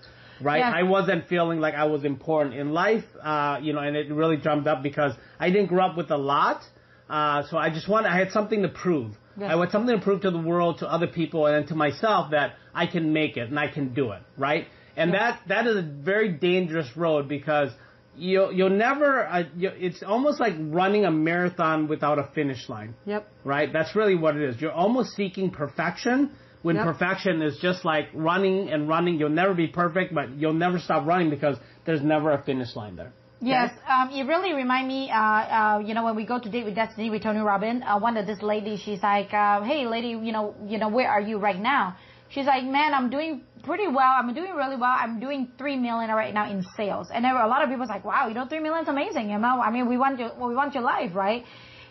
Right? 0.42 0.60
Yes. 0.60 0.74
I 0.76 0.84
wasn't 0.84 1.28
feeling 1.28 1.60
like 1.60 1.76
I 1.76 1.86
was 1.86 2.04
important 2.04 2.56
in 2.56 2.72
life, 2.72 3.04
uh, 3.22 3.60
you 3.62 3.74
know, 3.74 3.80
and 3.80 3.96
it 3.96 4.12
really 4.12 4.38
jumped 4.38 4.68
up 4.68 4.82
because 4.82 5.14
I 5.40 5.50
didn't 5.50 5.68
grow 5.68 5.86
up 5.86 5.98
with 5.98 6.10
a 6.12 6.18
lot. 6.18 6.64
Uh, 7.10 7.44
so 7.50 7.58
I 7.58 7.70
just 7.70 7.88
wanted, 7.88 8.10
I 8.10 8.18
had 8.18 8.32
something 8.32 8.62
to 8.64 8.70
prove. 8.70 9.12
I 9.50 9.56
want 9.56 9.72
something 9.72 9.98
to 9.98 10.04
prove 10.04 10.22
to 10.22 10.32
the 10.32 10.38
world, 10.40 10.80
to 10.80 10.88
other 10.92 11.08
people, 11.08 11.46
and 11.48 11.68
to 11.68 11.76
myself 11.76 12.32
that 12.32 12.54
I 12.74 12.86
can 12.88 13.14
make 13.14 13.38
it 13.38 13.50
and 13.50 13.60
I 13.60 13.68
can 13.68 13.94
do 13.94 14.12
it, 14.12 14.22
right? 14.38 14.68
And 14.96 15.14
that 15.14 15.40
that 15.48 15.68
is 15.68 15.78
a 15.78 15.82
very 15.82 16.30
dangerous 16.34 16.90
road 16.96 17.28
because 17.28 17.72
you'll 18.18 18.52
you'll 18.52 18.70
never. 18.70 19.26
Uh, 19.26 19.44
you, 19.56 19.70
it's 19.70 20.04
almost 20.04 20.40
like 20.40 20.54
running 20.60 21.06
a 21.06 21.12
marathon 21.12 21.88
without 21.88 22.20
a 22.20 22.30
finish 22.36 22.68
line, 22.70 22.94
Yep. 23.06 23.28
right? 23.44 23.72
That's 23.72 23.96
really 23.96 24.16
what 24.16 24.36
it 24.36 24.44
is. 24.44 24.62
You're 24.62 24.72
almost 24.72 25.12
seeking 25.16 25.50
perfection 25.50 26.32
when 26.62 26.76
Yep. 26.76 26.86
perfection 26.86 27.42
is 27.42 27.58
just 27.62 27.86
like 27.86 28.10
running 28.14 28.70
and 28.70 28.88
running. 28.88 29.18
You'll 29.20 29.30
never 29.30 29.54
be 29.54 29.68
perfect, 29.68 30.14
but 30.14 30.30
you'll 30.32 30.54
never 30.54 30.78
stop 30.80 31.06
running 31.08 31.30
because 31.30 31.58
there's 31.86 32.02
never 32.02 32.32
a 32.32 32.44
finish 32.44 32.76
line 32.76 32.96
there. 32.96 33.14
Yes, 33.44 33.74
um, 33.90 34.12
it 34.12 34.24
really 34.28 34.54
remind 34.54 34.88
me, 34.88 35.10
uh, 35.10 35.18
uh, 35.18 35.80
you 35.84 35.96
know, 35.96 36.04
when 36.04 36.16
we 36.16 36.26
go 36.28 36.40
to 36.40 36.48
date 36.48 36.64
with 36.64 36.76
Destiny 36.76 37.10
with 37.10 37.24
Tony 37.24 37.40
Robbins, 37.40 37.82
uh, 37.88 38.00
one 38.00 38.16
of 38.16 38.28
this 38.28 38.40
lady, 38.44 38.78
she's 38.78 39.02
like, 39.02 39.34
uh, 39.34 39.64
hey 39.64 39.88
lady, 39.88 40.10
you 40.10 40.32
know, 40.32 40.54
you 40.68 40.78
know, 40.78 40.90
where 40.90 41.10
are 41.10 41.22
you 41.22 41.40
right 41.40 41.60
now? 41.60 41.98
She's 42.30 42.46
like, 42.46 42.64
man, 42.64 42.94
I'm 42.94 43.10
doing 43.10 43.42
pretty 43.64 43.88
well. 43.88 44.14
I'm 44.16 44.32
doing 44.36 44.54
really 44.54 44.76
well. 44.78 44.96
I'm 44.96 45.20
doing 45.20 45.50
three 45.58 45.76
million 45.76 46.12
right 46.12 46.34
now 46.34 46.52
in 46.52 46.64
sales. 46.78 47.10
And 47.12 47.26
there 47.26 47.34
were 47.34 47.42
a 47.42 47.48
lot 47.48 47.64
of 47.64 47.70
people 47.70 47.88
like, 47.88 48.06
wow, 48.06 48.28
you 48.28 48.36
know, 48.36 48.46
three 48.46 48.60
million 48.60 48.84
is 48.84 48.88
amazing. 48.88 49.32
You 49.32 49.40
know, 49.40 49.60
I 49.60 49.72
mean, 49.72 49.90
we 49.90 49.98
want 49.98 50.20
your, 50.20 50.34
we 50.36 50.56
want 50.56 50.76
your 50.76 50.84
life, 50.84 51.16
right? 51.16 51.44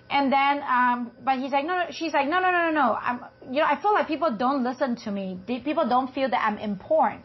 And 0.09 0.33
then, 0.33 0.63
um, 0.63 1.11
but 1.25 1.39
he's 1.41 1.51
like, 1.51 1.67
no, 1.67 1.75
no, 1.79 1.85
she's 1.91 2.13
like, 2.13 2.29
no, 2.29 2.41
no, 2.41 2.51
no, 2.53 2.71
no, 2.71 2.73
no. 2.73 2.95
I'm, 2.95 3.21
you 3.53 3.61
know, 3.61 3.67
I 3.67 3.81
feel 3.83 3.93
like 3.93 4.07
people 4.07 4.37
don't 4.37 4.63
listen 4.63 4.95
to 5.05 5.11
me. 5.11 5.39
People 5.47 5.89
don't 5.89 6.15
feel 6.15 6.31
that 6.31 6.43
I'm 6.47 6.59
important. 6.59 7.25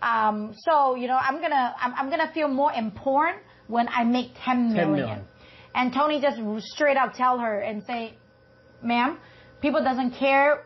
Um, 0.00 0.54
so, 0.56 0.94
you 0.94 1.06
know, 1.06 1.16
I'm 1.16 1.40
gonna, 1.40 1.74
I'm, 1.80 1.94
I'm 1.94 2.10
gonna 2.10 2.30
feel 2.32 2.48
more 2.48 2.72
important 2.72 3.42
when 3.68 3.88
I 3.88 4.04
make 4.04 4.32
10 4.44 4.72
million. 4.72 4.92
million. 4.92 5.24
And 5.74 5.92
Tony 5.92 6.20
just 6.20 6.40
straight 6.72 6.96
up 6.96 7.12
tell 7.14 7.38
her 7.38 7.60
and 7.60 7.84
say, 7.84 8.14
ma'am, 8.82 9.18
people 9.60 9.82
doesn't 9.82 10.12
care 10.12 10.64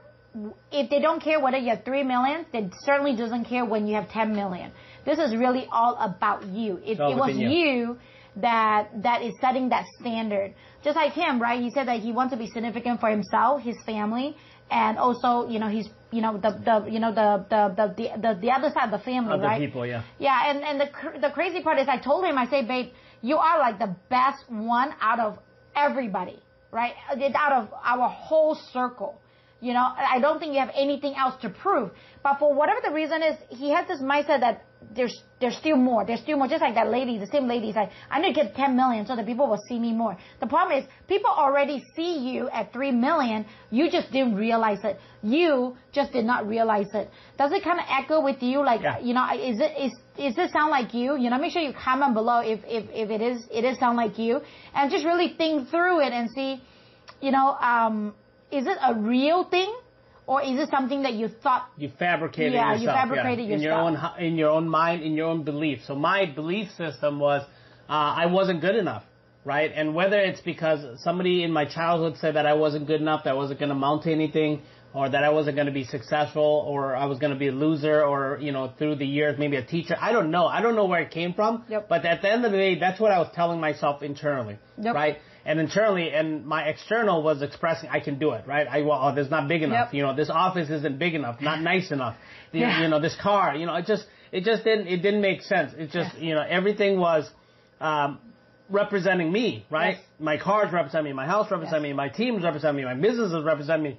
if 0.71 0.88
they 0.88 1.00
don't 1.00 1.23
care 1.23 1.40
whether 1.40 1.59
you 1.59 1.71
have 1.71 1.85
3 1.85 2.04
million, 2.04 2.47
they 2.52 2.71
certainly 2.85 3.14
doesn't 3.14 3.44
care 3.44 3.64
when 3.64 3.87
you 3.87 3.94
have 3.97 4.09
10 4.11 4.35
million. 4.35 4.73
This 5.04 5.18
is 5.18 5.37
really 5.37 5.66
all 5.71 5.97
about 5.97 6.47
you. 6.47 6.80
It, 6.85 7.00
all 7.00 7.12
it 7.12 7.16
was 7.16 7.37
you. 7.37 7.49
you 7.49 7.99
that 8.36 8.88
that 9.02 9.22
is 9.22 9.34
setting 9.40 9.68
that 9.70 9.84
standard. 10.00 10.54
Just 10.82 10.96
like 10.96 11.12
him, 11.12 11.40
right? 11.40 11.60
He 11.60 11.70
said 11.70 11.86
that 11.88 12.00
he 12.00 12.12
wants 12.12 12.32
to 12.32 12.38
be 12.38 12.46
significant 12.46 13.00
for 13.00 13.10
himself, 13.10 13.62
his 13.62 13.76
family, 13.84 14.36
and 14.70 14.98
also, 14.98 15.48
you 15.48 15.58
know, 15.58 15.68
he's, 15.68 15.88
you 16.10 16.22
know, 16.22 16.38
the 16.38 16.50
the 16.50 16.90
you 16.90 16.98
know 16.98 17.12
the 17.12 17.44
the 17.50 17.74
the 17.76 17.86
the, 17.96 18.20
the, 18.20 18.40
the 18.40 18.50
other 18.50 18.70
side 18.70 18.92
of 18.92 18.98
the 18.98 19.04
family, 19.04 19.34
Other 19.34 19.44
right? 19.44 19.60
people, 19.60 19.86
yeah. 19.86 20.02
Yeah, 20.18 20.50
and 20.50 20.62
and 20.64 20.80
the 20.80 20.88
cr- 20.88 21.18
the 21.20 21.30
crazy 21.30 21.62
part 21.62 21.78
is, 21.78 21.88
I 21.88 21.98
told 21.98 22.24
him, 22.24 22.38
I 22.38 22.46
say, 22.46 22.64
babe, 22.64 22.92
you 23.20 23.36
are 23.36 23.58
like 23.58 23.78
the 23.78 23.94
best 24.08 24.44
one 24.48 24.94
out 25.00 25.20
of 25.20 25.38
everybody, 25.76 26.38
right? 26.70 26.94
Out 27.34 27.52
of 27.52 27.68
our 27.84 28.08
whole 28.08 28.54
circle. 28.72 29.20
You 29.60 29.74
know, 29.74 29.86
I 29.96 30.18
don't 30.20 30.40
think 30.40 30.54
you 30.54 30.58
have 30.58 30.72
anything 30.74 31.14
else 31.14 31.40
to 31.42 31.48
prove. 31.48 31.92
But 32.24 32.40
for 32.40 32.52
whatever 32.52 32.80
the 32.82 32.90
reason 32.92 33.22
is, 33.22 33.36
he 33.48 33.70
has 33.70 33.86
this 33.86 34.00
mindset 34.00 34.40
that 34.40 34.64
there's 34.94 35.22
there's 35.40 35.56
still 35.56 35.76
more. 35.76 36.06
There's 36.06 36.20
still 36.20 36.38
more. 36.38 36.46
Just 36.46 36.62
like 36.62 36.74
that 36.76 36.88
lady, 36.88 37.18
the 37.18 37.26
same 37.26 37.48
lady 37.48 37.70
is 37.70 37.74
like, 37.76 37.90
I 38.10 38.20
need 38.20 38.34
to 38.34 38.42
get 38.44 38.54
10 38.54 38.76
million 38.76 39.04
so 39.06 39.16
that 39.16 39.26
people 39.26 39.48
will 39.48 39.60
see 39.68 39.78
me 39.78 39.92
more. 39.92 40.16
The 40.40 40.46
problem 40.46 40.78
is 40.78 40.84
people 41.08 41.30
already 41.30 41.82
see 41.96 42.18
you 42.18 42.48
at 42.50 42.72
3 42.72 42.92
million. 42.92 43.44
You 43.70 43.90
just 43.90 44.12
didn't 44.12 44.36
realize 44.36 44.78
it. 44.84 44.98
You 45.22 45.76
just 45.92 46.12
did 46.12 46.24
not 46.24 46.46
realize 46.46 46.86
it. 46.94 47.10
Does 47.38 47.50
it 47.50 47.64
kind 47.64 47.80
of 47.80 47.86
echo 47.90 48.22
with 48.22 48.40
you? 48.40 48.64
Like, 48.64 48.82
Yeah. 48.82 49.00
you 49.00 49.14
know, 49.14 49.26
is 49.34 49.58
it, 49.60 49.72
is, 49.78 49.92
is 50.16 50.36
this 50.36 50.52
sound 50.52 50.70
like 50.70 50.94
you? 50.94 51.16
You 51.16 51.28
know, 51.30 51.38
make 51.38 51.52
sure 51.52 51.62
you 51.62 51.72
comment 51.72 52.14
below 52.14 52.38
if, 52.38 52.60
if, 52.64 52.84
if 52.92 53.10
it 53.10 53.20
is, 53.20 53.44
it 53.50 53.64
is 53.64 53.78
sound 53.78 53.96
like 53.96 54.18
you 54.18 54.40
and 54.74 54.90
just 54.92 55.04
really 55.04 55.34
think 55.36 55.70
through 55.70 56.00
it 56.06 56.12
and 56.12 56.30
see, 56.30 56.62
you 57.20 57.32
know, 57.32 57.56
um, 57.56 58.14
is 58.52 58.66
it 58.66 58.78
a 58.86 58.94
real 58.94 59.44
thing 59.44 59.74
or 60.26 60.40
is 60.42 60.58
it 60.58 60.68
something 60.70 61.02
that 61.02 61.14
you 61.14 61.28
thought 61.28 61.68
You 61.76 61.90
fabricated 61.98 62.52
Yeah, 62.54 62.74
you 62.74 62.80
yourself. 62.82 62.96
fabricated 63.08 63.50
in 63.50 63.60
your 63.60 63.74
own 63.74 63.98
in 64.20 64.36
your 64.36 64.50
own 64.50 64.68
mind, 64.68 65.02
in 65.02 65.14
your 65.14 65.26
own 65.28 65.42
belief. 65.44 65.80
So 65.86 65.94
my 65.94 66.26
belief 66.26 66.68
system 66.76 67.18
was 67.18 67.42
uh, 67.88 67.92
I 67.92 68.26
wasn't 68.26 68.60
good 68.60 68.76
enough, 68.76 69.02
right? 69.44 69.70
And 69.74 69.94
whether 69.94 70.18
it's 70.18 70.40
because 70.40 70.80
somebody 71.02 71.42
in 71.42 71.52
my 71.52 71.64
childhood 71.64 72.16
said 72.18 72.36
that 72.36 72.46
I 72.46 72.54
wasn't 72.54 72.86
good 72.86 73.00
enough, 73.00 73.24
that 73.24 73.30
I 73.30 73.34
wasn't 73.34 73.58
going 73.60 73.68
to 73.70 73.74
amount 73.74 74.04
to 74.04 74.12
anything, 74.12 74.62
or 74.94 75.08
that 75.08 75.24
I 75.24 75.30
wasn't 75.30 75.56
going 75.56 75.66
to 75.66 75.72
be 75.72 75.84
successful, 75.84 76.64
or 76.68 76.94
I 76.94 77.06
was 77.06 77.18
going 77.18 77.32
to 77.32 77.38
be 77.38 77.48
a 77.48 77.52
loser, 77.52 78.04
or 78.04 78.38
you 78.40 78.52
know, 78.52 78.72
through 78.78 78.96
the 78.96 79.06
years 79.06 79.38
maybe 79.38 79.56
a 79.56 79.64
teacher. 79.64 79.96
I 80.00 80.12
don't 80.12 80.30
know. 80.30 80.46
I 80.46 80.60
don't 80.62 80.76
know 80.76 80.84
where 80.86 81.00
it 81.02 81.10
came 81.10 81.34
from. 81.34 81.64
Yep. 81.68 81.88
But 81.88 82.04
at 82.04 82.22
the 82.22 82.30
end 82.30 82.44
of 82.44 82.52
the 82.52 82.58
day, 82.58 82.78
that's 82.78 83.00
what 83.00 83.10
I 83.10 83.18
was 83.18 83.30
telling 83.34 83.58
myself 83.60 84.02
internally, 84.02 84.58
Yep. 84.78 84.94
right? 84.94 85.16
And 85.44 85.58
internally, 85.58 86.11
and 86.11 86.46
my 86.46 86.64
external 86.68 87.22
was 87.22 87.42
expressing, 87.42 87.88
I 87.90 87.99
can 88.00 88.18
do 88.18 88.30
it, 88.32 88.46
right? 88.46 88.66
I 88.68 88.82
well, 88.82 89.00
oh, 89.02 89.14
this 89.14 89.28
not 89.30 89.49
big 89.49 89.62
enough. 89.62 89.88
Yep. 89.88 89.94
You 89.94 90.02
know, 90.02 90.14
this 90.14 90.30
office 90.30 90.70
isn't 90.70 90.99
big 90.99 91.14
enough, 91.14 91.40
not 91.40 91.61
nice 91.72 91.90
enough. 91.90 92.16
The- 92.52 92.61
Yeah. 92.61 92.82
You 92.82 92.88
know, 92.88 93.00
this 93.00 93.16
car, 93.20 93.56
you 93.56 93.66
know, 93.66 93.75
it 93.75 93.87
just, 93.87 94.04
it 94.30 94.44
just 94.44 94.62
didn't, 94.64 94.87
it 94.87 94.99
didn't 94.99 95.20
make 95.20 95.42
sense. 95.42 95.72
It 95.76 95.90
just, 95.90 96.16
you 96.18 96.34
know, 96.34 96.42
everything 96.49 96.99
was, 96.99 97.28
um, 97.80 98.18
representing 98.70 99.30
me, 99.32 99.66
right? 99.70 99.96
Yes. 99.96 100.04
My 100.20 100.37
cars 100.38 100.72
represent 100.72 101.04
me, 101.04 101.12
my 101.12 101.26
house 101.26 101.50
represent 101.50 101.82
Yes. 101.82 101.90
me, 101.90 101.92
my 101.92 102.08
teams 102.08 102.42
represent 102.44 102.76
me, 102.76 102.84
my 102.84 102.94
businesses 102.94 103.44
represent 103.44 103.82
me. 103.82 103.99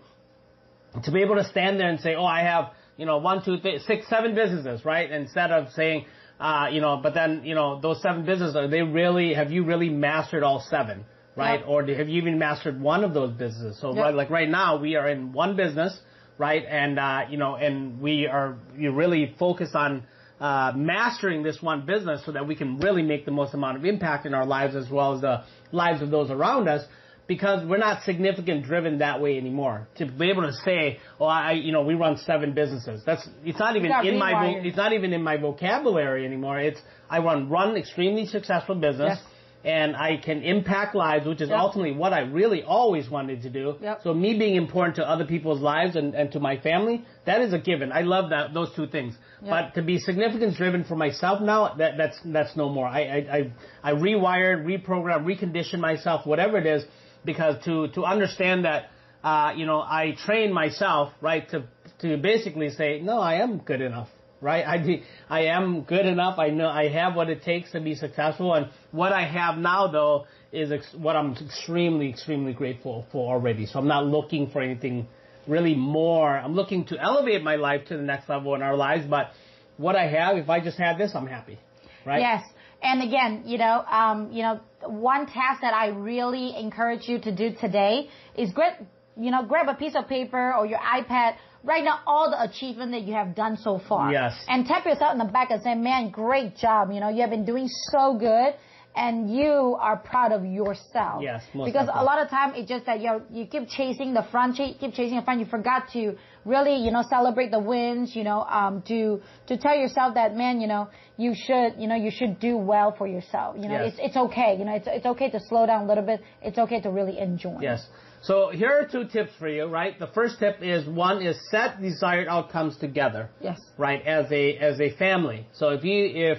To 1.03 1.11
be 1.11 1.21
able 1.21 1.35
to 1.35 1.43
stand 1.43 1.79
there 1.79 1.89
and 1.89 1.99
say, 1.99 2.15
oh, 2.15 2.25
I 2.25 2.41
have, 2.41 2.71
you 2.97 3.05
know, 3.05 3.17
one, 3.17 3.43
two, 3.43 3.57
three, 3.59 3.79
six, 3.79 4.07
seven 4.07 4.33
businesses, 4.35 4.85
right? 4.85 5.11
Instead 5.11 5.51
of 5.51 5.71
saying, 5.73 6.05
uh, 6.39 6.67
you 6.71 6.81
know, 6.81 6.99
but 7.01 7.13
then, 7.13 7.41
you 7.43 7.55
know, 7.55 7.79
those 7.81 8.01
seven 8.01 8.25
businesses, 8.25 8.55
are 8.55 8.67
they 8.67 8.81
really, 8.81 9.33
have 9.33 9.51
you 9.51 9.63
really 9.65 9.89
mastered 9.89 10.43
all 10.43 10.59
seven, 10.69 11.05
right? 11.35 11.59
Yep. 11.59 11.69
Or 11.69 11.85
have 11.85 12.09
you 12.09 12.21
even 12.21 12.37
mastered 12.39 12.79
one 12.79 13.03
of 13.03 13.13
those 13.13 13.31
businesses? 13.31 13.79
So, 13.79 13.93
Yep. 13.93 14.03
right, 14.03 14.13
like 14.15 14.29
right 14.29 14.49
now, 14.49 14.77
we 14.77 14.95
are 14.95 15.07
in 15.07 15.33
one 15.33 15.55
business, 15.55 15.97
right? 16.37 16.63
And, 16.67 16.99
uh, 16.99 17.21
you 17.29 17.37
know, 17.37 17.55
and 17.55 17.99
we 18.01 18.27
are, 18.27 18.55
you 18.77 18.91
really 18.91 19.35
focused 19.37 19.75
on, 19.75 20.03
uh, 20.39 20.73
mastering 20.75 21.43
this 21.43 21.61
one 21.61 21.85
business 21.85 22.23
so 22.25 22.31
that 22.33 22.45
we 22.47 22.55
can 22.55 22.77
really 22.79 23.01
make 23.03 23.25
the 23.25 23.31
most 23.31 23.53
amount 23.53 23.77
of 23.77 23.85
impact 23.85 24.25
in 24.25 24.33
our 24.33 24.45
lives 24.45 24.75
as 24.75 24.89
well 24.89 25.13
as 25.13 25.21
the 25.21 25.43
lives 25.71 26.01
of 26.01 26.09
those 26.11 26.29
around 26.29 26.67
us 26.67 26.85
because 27.27 27.65
we're 27.65 27.77
not 27.77 28.03
significant 28.03 28.65
driven 28.65 28.97
that 28.99 29.21
way 29.21 29.37
anymore. 29.37 29.87
To 29.95 30.05
be 30.05 30.29
able 30.29 30.41
to 30.43 30.53
say, 30.65 30.99
"Oh, 31.19 31.25
I, 31.25 31.53
you 31.53 31.71
know, 31.71 31.83
we 31.83 31.93
run 31.93 32.17
seven 32.17 32.53
businesses." 32.53 33.03
That's 33.05 33.27
it's 33.45 33.59
not 33.59 33.75
even 33.77 33.91
in 34.03 34.19
my 34.19 34.33
vo- 34.33 34.59
it's 34.67 34.75
not 34.77 34.91
even 34.93 35.13
in 35.13 35.23
my 35.23 35.37
vocabulary 35.37 36.25
anymore. 36.25 36.59
It's 36.59 36.81
I 37.09 37.19
run 37.19 37.49
run 37.49 37.77
extremely 37.77 38.25
successful 38.25 38.75
business. 38.75 39.19
Yes. 39.19 39.32
And 39.65 39.95
I 39.95 40.17
can 40.17 40.41
impact 40.43 40.93
lives, 40.93 41.25
which 41.25 41.39
is 41.39 41.47
Yep. 41.49 41.57
ultimately 41.57 41.93
what 41.93 42.11
I 42.11 42.19
really 42.21 42.63
always 42.63 43.09
wanted 43.09 43.43
to 43.43 43.49
do. 43.49 43.75
Yep. 43.81 44.01
So 44.03 44.13
me 44.13 44.37
being 44.37 44.55
important 44.55 44.97
to 44.97 45.09
other 45.09 45.23
people's 45.25 45.61
lives 45.61 45.95
and, 45.95 46.13
and 46.15 46.31
to 46.33 46.39
my 46.41 46.57
family, 46.57 47.05
that 47.25 47.39
is 47.41 47.53
a 47.53 47.59
given. 47.59 47.91
I 47.93 48.01
love 48.01 48.31
that 48.31 48.53
those 48.53 48.73
two 48.75 48.87
things. 48.87 49.15
Yep. 49.41 49.49
But 49.49 49.75
to 49.75 49.81
be 49.81 49.99
significance 49.99 50.57
driven 50.57 50.83
for 50.83 50.95
myself 50.97 51.41
now, 51.41 51.75
that 51.75 51.97
that's 51.97 52.17
that's 52.25 52.55
no 52.57 52.67
more. 52.69 52.87
I 52.87 53.01
I 53.03 53.17
I, 53.37 53.51
I 53.83 53.93
rewired, 53.93 54.65
reprogrammed, 54.65 55.25
reconditioned 55.25 55.79
myself, 55.79 56.25
whatever 56.25 56.57
it 56.57 56.65
is, 56.65 56.83
because 57.23 57.63
to 57.63 57.87
to 57.89 58.03
understand 58.03 58.65
that 58.65 58.89
uh, 59.23 59.53
you 59.55 59.65
know 59.65 59.79
I 59.79 60.15
train 60.25 60.51
myself 60.51 61.13
right 61.21 61.49
to 61.51 61.63
to 62.01 62.17
basically 62.17 62.69
say 62.69 62.99
no, 63.01 63.19
I 63.19 63.35
am 63.35 63.59
good 63.59 63.79
enough. 63.79 64.09
Right, 64.43 64.65
I 64.67 65.01
I 65.29 65.45
am 65.57 65.83
good 65.83 66.05
enough. 66.05 66.37
I 66.37 66.49
know 66.49 66.67
I 66.67 66.89
have 66.89 67.15
what 67.15 67.29
it 67.29 67.43
takes 67.43 67.71
to 67.71 67.79
be 67.79 67.95
successful, 67.95 68.53
and 68.53 68.67
what 68.91 69.13
I 69.13 69.23
have 69.25 69.57
now 69.57 69.87
though 69.87 70.25
is 70.51 70.69
ex- 70.69 70.93
what 70.93 71.15
I'm 71.15 71.31
extremely, 71.37 72.09
extremely 72.09 72.51
grateful 72.51 73.05
for 73.09 73.33
already. 73.33 73.65
So 73.65 73.79
I'm 73.79 73.87
not 73.87 74.05
looking 74.05 74.49
for 74.49 74.61
anything 74.61 75.07
really 75.47 75.75
more. 75.75 76.37
I'm 76.37 76.55
looking 76.55 76.83
to 76.87 76.99
elevate 76.99 77.41
my 77.41 77.55
life 77.55 77.85
to 77.87 77.95
the 77.95 78.03
next 78.03 78.27
level 78.27 78.53
in 78.53 78.61
our 78.61 78.75
lives, 78.75 79.05
but 79.09 79.31
what 79.77 79.95
I 79.95 80.07
have, 80.07 80.35
if 80.35 80.49
I 80.49 80.59
just 80.59 80.77
had 80.77 80.97
this, 80.97 81.11
I'm 81.15 81.27
happy. 81.27 81.57
Right? 82.05 82.19
Yes. 82.19 82.43
And 82.81 83.01
again, 83.01 83.43
you 83.45 83.57
know, 83.57 83.85
um, 83.89 84.33
you 84.33 84.43
know, 84.43 84.59
one 84.85 85.25
task 85.25 85.61
that 85.61 85.73
I 85.73 85.87
really 85.87 86.53
encourage 86.57 87.07
you 87.07 87.17
to 87.19 87.33
do 87.33 87.55
today 87.55 88.09
is 88.35 88.51
grab, 88.51 88.73
you 89.15 89.31
know, 89.31 89.45
grab 89.45 89.69
a 89.69 89.75
piece 89.75 89.95
of 89.95 90.09
paper 90.09 90.53
or 90.53 90.65
your 90.65 90.79
iPad, 90.79 91.35
write 91.63 91.83
now 91.83 91.99
all 92.05 92.29
the 92.29 92.41
achievement 92.41 92.91
that 92.91 93.03
you 93.03 93.13
have 93.13 93.35
done 93.35 93.57
so 93.57 93.79
far. 93.87 94.11
Yes. 94.11 94.33
And 94.47 94.65
tap 94.65 94.85
yourself 94.85 95.13
in 95.13 95.17
the 95.19 95.25
back 95.25 95.49
and 95.51 95.61
say, 95.63 95.75
man, 95.75 96.09
great 96.11 96.57
job. 96.57 96.91
You 96.91 96.99
know, 96.99 97.09
you 97.09 97.21
have 97.21 97.29
been 97.29 97.45
doing 97.45 97.67
so 97.91 98.15
good. 98.17 98.53
And 98.95 99.35
you 99.35 99.75
are 99.81 99.97
proud 99.97 100.31
of 100.33 100.45
yourself. 100.45 101.23
Yes, 101.23 101.41
most 101.55 101.65
Because 101.65 101.89
a 101.91 102.03
lot 102.03 102.19
of 102.21 102.29
time 102.29 102.53
it's 102.53 102.69
just 102.69 102.85
that 102.85 103.01
you 103.01 103.23
you 103.31 103.47
keep 103.47 103.67
chasing 103.67 104.13
the 104.13 104.21
front, 104.29 104.55
ch- 104.57 104.77
keep 104.79 104.93
chasing 104.93 105.15
the 105.17 105.23
front. 105.23 105.39
You 105.39 105.47
forgot 105.47 105.89
to 105.93 106.15
really, 106.45 106.75
you 106.75 106.91
know, 106.91 107.01
celebrate 107.09 107.49
the 107.49 107.57
wins. 107.57 108.15
You 108.15 108.23
know, 108.23 108.41
um, 108.43 108.83
to 108.89 109.19
to 109.47 109.57
tell 109.57 109.75
yourself 109.75 110.13
that 110.13 110.35
man, 110.35 110.61
you 110.61 110.67
know, 110.67 110.89
you 111.17 111.33
should, 111.33 111.73
you 111.79 111.87
know, 111.87 111.95
you 111.95 112.11
should 112.11 112.39
do 112.39 112.55
well 112.55 112.93
for 112.95 113.07
yourself. 113.07 113.55
You 113.57 113.67
know, 113.67 113.79
Yes. 113.81 113.93
it's 113.93 113.99
it's 114.09 114.17
okay. 114.25 114.57
You 114.59 114.65
know, 114.65 114.75
it's 114.75 114.85
it's 114.87 115.07
okay 115.07 115.31
to 115.31 115.39
slow 115.39 115.65
down 115.65 115.85
a 115.85 115.87
little 115.87 116.05
bit. 116.05 116.21
It's 116.43 116.59
okay 116.59 116.79
to 116.81 116.91
really 116.91 117.17
enjoy. 117.17 117.61
Yes. 117.61 117.87
So 118.23 118.49
here 118.49 118.71
are 118.71 118.87
two 118.87 119.05
tips 119.07 119.31
for 119.37 119.49
you, 119.49 119.65
right? 119.65 119.99
The 119.99 120.07
first 120.07 120.39
tip 120.39 120.57
is 120.61 120.87
one 120.87 121.21
is 121.21 121.37
set 121.51 121.81
desired 121.81 122.27
outcomes 122.29 122.77
together. 122.77 123.29
Yes. 123.41 123.59
right 123.77 124.01
as 124.05 124.31
a 124.31 124.57
as 124.57 124.79
a 124.79 124.89
family 124.97 125.45
so 125.53 125.69
if 125.69 125.83
you 125.83 126.05
if 126.31 126.37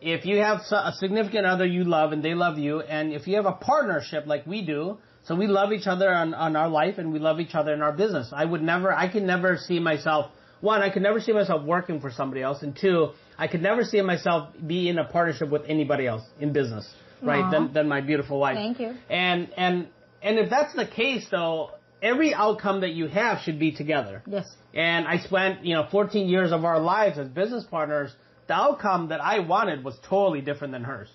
if 0.00 0.24
you 0.24 0.36
have 0.38 0.58
a 0.70 0.92
significant 0.92 1.44
other 1.44 1.66
you 1.66 1.84
love 1.84 2.12
and 2.12 2.22
they 2.22 2.34
love 2.34 2.56
you 2.58 2.80
and 2.80 3.12
if 3.12 3.26
you 3.26 3.36
have 3.36 3.46
a 3.46 3.52
partnership 3.52 4.24
like 4.26 4.46
we 4.46 4.64
do 4.64 4.96
so 5.24 5.34
we 5.34 5.46
love 5.46 5.72
each 5.72 5.86
other 5.86 6.08
on, 6.10 6.32
on 6.34 6.56
our 6.56 6.68
life 6.68 6.96
and 6.98 7.12
we 7.12 7.18
love 7.18 7.40
each 7.40 7.54
other 7.54 7.72
in 7.74 7.82
our 7.82 7.92
business 7.92 8.30
i 8.32 8.44
would 8.44 8.62
never 8.62 8.92
i 8.94 9.08
could 9.12 9.24
never 9.24 9.56
see 9.56 9.78
myself 9.80 10.30
one 10.60 10.80
i 10.82 10.88
could 10.88 11.02
never 11.02 11.20
see 11.20 11.32
myself 11.32 11.64
working 11.64 12.00
for 12.00 12.10
somebody 12.10 12.42
else 12.42 12.62
and 12.62 12.76
two 12.80 13.08
i 13.36 13.46
could 13.48 13.62
never 13.62 13.82
see 13.84 14.00
myself 14.00 14.48
be 14.66 14.88
in 14.88 14.98
a 14.98 15.04
partnership 15.04 15.50
with 15.50 15.62
anybody 15.66 16.06
else 16.06 16.22
in 16.40 16.52
business 16.52 16.86
right 17.22 17.50
than, 17.50 17.72
than 17.72 17.88
my 17.88 18.00
beautiful 18.00 18.38
wife 18.38 18.56
Thank 18.56 18.78
you. 18.80 18.94
and 19.10 19.52
and 19.56 19.88
and 20.22 20.38
if 20.38 20.50
that's 20.50 20.74
the 20.74 20.86
case 20.86 21.26
though 21.30 21.70
every 22.02 22.32
outcome 22.34 22.80
that 22.82 22.90
you 22.92 23.06
have 23.08 23.40
should 23.40 23.58
be 23.58 23.72
together 23.72 24.22
Yes. 24.26 24.46
and 24.74 25.06
I 25.08 25.18
spent, 25.18 25.64
you 25.64 25.74
know, 25.74 25.86
14 25.90 26.28
years 26.28 26.52
of 26.52 26.64
our 26.64 26.78
lives 26.80 27.18
as 27.18 27.28
business 27.28 27.64
partners. 27.64 28.10
The 28.46 28.54
outcome 28.54 29.08
that 29.08 29.20
I 29.20 29.40
wanted 29.40 29.84
was 29.84 29.98
totally 30.08 30.40
different 30.40 30.72
than 30.72 30.82
hers. 30.84 31.08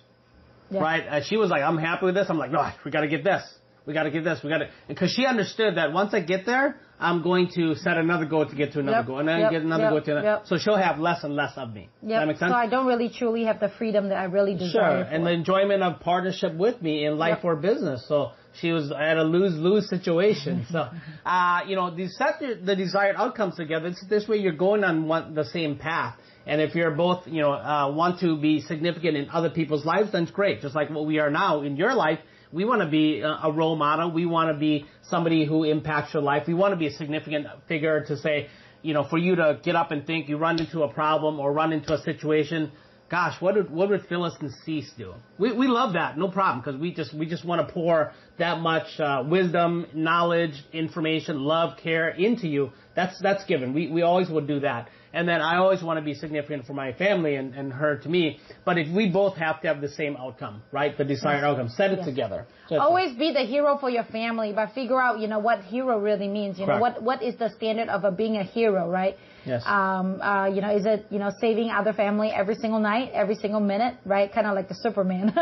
Yes. 0.70 0.80
Right? 0.80 1.04
Uh, 1.08 1.20
she 1.24 1.36
was 1.36 1.50
like, 1.50 1.62
I'm 1.62 1.78
happy 1.78 2.06
with 2.06 2.14
this. 2.14 2.26
I'm 2.28 2.38
like, 2.38 2.50
no, 2.52 2.70
we 2.84 2.90
gotta 2.90 3.08
get 3.08 3.24
this. 3.24 3.42
We 3.86 3.92
gotta 3.92 4.10
get 4.10 4.22
this. 4.24 4.40
We 4.44 4.50
gotta, 4.50 4.68
because 4.88 5.10
she 5.10 5.26
understood 5.26 5.76
that 5.76 5.92
once 5.92 6.14
I 6.14 6.20
get 6.20 6.46
there, 6.46 6.76
I'm 7.00 7.22
going 7.22 7.48
to 7.56 7.74
set 7.74 7.96
another 7.98 8.24
goal 8.24 8.46
to 8.46 8.54
get 8.54 8.72
to 8.74 8.78
another 8.80 8.98
Yep, 8.98 9.06
goal, 9.06 9.18
and 9.18 9.28
then 9.28 9.40
yep, 9.40 9.50
get 9.50 9.62
another 9.62 9.82
yep, 9.84 9.90
goal 9.92 10.02
to 10.02 10.10
another. 10.12 10.26
yep. 10.26 10.42
So 10.46 10.58
she'll 10.58 10.76
have 10.76 10.98
less 11.00 11.24
and 11.24 11.34
less 11.34 11.52
of 11.56 11.72
me. 11.74 11.88
Does 12.02 12.10
that 12.10 12.26
make 12.28 12.36
sense? 12.38 12.52
So 12.52 12.56
I 12.56 12.66
don't 12.68 12.86
really 12.86 13.08
truly 13.10 13.44
have 13.44 13.58
the 13.58 13.68
freedom 13.68 14.10
that 14.10 14.16
I 14.18 14.24
really 14.24 14.54
desire. 14.54 14.70
Sure, 14.70 14.98
desire. 14.98 15.14
and 15.14 15.26
the 15.26 15.32
enjoyment 15.32 15.82
of 15.82 16.00
partnership 16.00 16.54
with 16.54 16.80
me 16.80 17.04
in 17.04 17.18
life 17.18 17.38
Yep. 17.38 17.44
or 17.44 17.56
business. 17.56 18.06
So 18.06 18.30
she 18.60 18.72
was 18.72 18.92
at 18.92 19.16
a 19.16 19.22
lose 19.22 19.54
lose 19.54 19.88
situation. 19.88 20.66
so, 20.70 20.88
uh, 21.26 21.60
you 21.66 21.76
know, 21.76 21.94
these 21.94 22.16
set 22.16 22.40
the, 22.40 22.60
the 22.64 22.76
desired 22.76 23.16
outcomes 23.16 23.56
together. 23.56 23.90
This, 23.90 24.04
this 24.08 24.28
way, 24.28 24.36
you're 24.38 24.52
going 24.52 24.84
on 24.84 25.08
one, 25.08 25.34
the 25.34 25.44
same 25.44 25.76
path. 25.76 26.16
And 26.46 26.60
if 26.60 26.74
you're 26.74 26.90
both, 26.90 27.26
you 27.26 27.40
know, 27.40 27.52
uh, 27.52 27.90
want 27.92 28.20
to 28.20 28.38
be 28.38 28.60
significant 28.60 29.16
in 29.16 29.30
other 29.30 29.50
people's 29.50 29.84
lives, 29.84 30.12
then 30.12 30.24
it's 30.24 30.32
great. 30.32 30.60
Just 30.60 30.74
like 30.74 30.90
what 30.90 31.06
we 31.06 31.18
are 31.18 31.30
now 31.30 31.62
in 31.62 31.76
your 31.76 31.94
life, 31.94 32.18
we 32.52 32.64
want 32.64 32.82
to 32.82 32.88
be 32.88 33.20
a 33.20 33.50
role 33.50 33.74
model. 33.74 34.12
We 34.12 34.26
want 34.26 34.54
to 34.54 34.58
be 34.58 34.86
somebody 35.08 35.44
who 35.44 35.64
impacts 35.64 36.14
your 36.14 36.22
life. 36.22 36.44
We 36.46 36.54
want 36.54 36.72
to 36.72 36.76
be 36.76 36.86
a 36.86 36.92
significant 36.92 37.46
figure 37.66 38.04
to 38.04 38.16
say, 38.16 38.48
you 38.82 38.94
know, 38.94 39.08
for 39.08 39.18
you 39.18 39.34
to 39.36 39.58
get 39.64 39.74
up 39.74 39.90
and 39.90 40.06
think 40.06 40.28
you 40.28 40.36
run 40.36 40.60
into 40.60 40.82
a 40.82 40.92
problem 40.92 41.40
or 41.40 41.52
run 41.52 41.72
into 41.72 41.92
a 41.94 41.98
situation 42.02 42.70
gosh, 43.14 43.40
what 43.40 43.54
would 43.54 43.70
what 43.70 43.88
would 43.90 44.04
Phyllis 44.08 44.34
and 44.40 44.50
Cease 44.64 44.92
do? 44.98 45.14
We 45.38 45.52
we 45.52 45.68
love 45.68 45.92
that, 45.92 46.18
no 46.18 46.26
problem, 46.26 46.64
because 46.64 46.80
we 46.80 46.92
just 46.92 47.14
we 47.14 47.26
just 47.26 47.44
want 47.44 47.64
to 47.64 47.72
pour 47.72 48.12
that 48.40 48.58
much 48.58 48.98
uh, 48.98 49.22
wisdom, 49.24 49.86
knowledge, 49.94 50.54
information, 50.72 51.38
love, 51.44 51.78
care 51.78 52.08
into 52.08 52.48
you. 52.48 52.72
That's 52.96 53.16
that's 53.22 53.44
given. 53.44 53.72
We 53.72 53.86
we 53.86 54.02
always 54.02 54.28
would 54.30 54.48
do 54.48 54.58
that, 54.60 54.88
And 55.14 55.28
then 55.28 55.40
I 55.40 55.58
always 55.58 55.80
want 55.80 55.98
to 55.98 56.04
be 56.04 56.12
significant 56.14 56.66
for 56.66 56.74
my 56.74 56.92
family 56.92 57.36
and, 57.36 57.54
and 57.54 57.72
her 57.72 57.98
to 57.98 58.08
me. 58.08 58.40
But 58.64 58.78
if 58.78 58.92
we 58.94 59.08
both 59.08 59.36
have 59.36 59.60
to 59.62 59.68
have 59.68 59.80
the 59.80 59.88
same 59.88 60.16
outcome, 60.16 60.62
right? 60.72 60.98
The 60.98 61.04
desired 61.04 61.36
yes. 61.36 61.44
outcome, 61.44 61.68
set 61.68 61.92
it 61.92 61.98
yes. 61.98 62.06
together. 62.06 62.46
So 62.68 62.80
always 62.80 63.16
be 63.16 63.32
the 63.32 63.42
hero 63.42 63.78
for 63.78 63.88
your 63.88 64.04
family, 64.04 64.52
but 64.52 64.72
figure 64.72 65.00
out, 65.00 65.20
you 65.20 65.28
know, 65.28 65.38
what 65.38 65.60
hero 65.62 66.00
really 66.00 66.26
means. 66.26 66.58
You 66.58 66.66
Correct. 66.66 66.78
know, 66.78 66.82
what, 66.82 67.02
what 67.02 67.22
is 67.22 67.36
the 67.38 67.50
standard 67.50 67.88
of 67.88 68.02
a, 68.02 68.10
being 68.10 68.36
a 68.36 68.42
hero, 68.42 68.90
right? 68.90 69.16
Yes. 69.44 69.62
Um, 69.66 70.20
uh, 70.20 70.46
you 70.46 70.60
know, 70.60 70.74
is 70.74 70.86
it, 70.86 71.06
you 71.10 71.18
know, 71.18 71.30
saving 71.40 71.70
other 71.70 71.92
family 71.92 72.30
every 72.30 72.56
single 72.56 72.80
night, 72.80 73.10
every 73.12 73.36
single 73.36 73.60
minute, 73.60 73.94
right? 74.04 74.32
Kind 74.32 74.46
of 74.46 74.54
like 74.54 74.68
the 74.68 74.74
Superman. 74.74 75.32
so. 75.34 75.40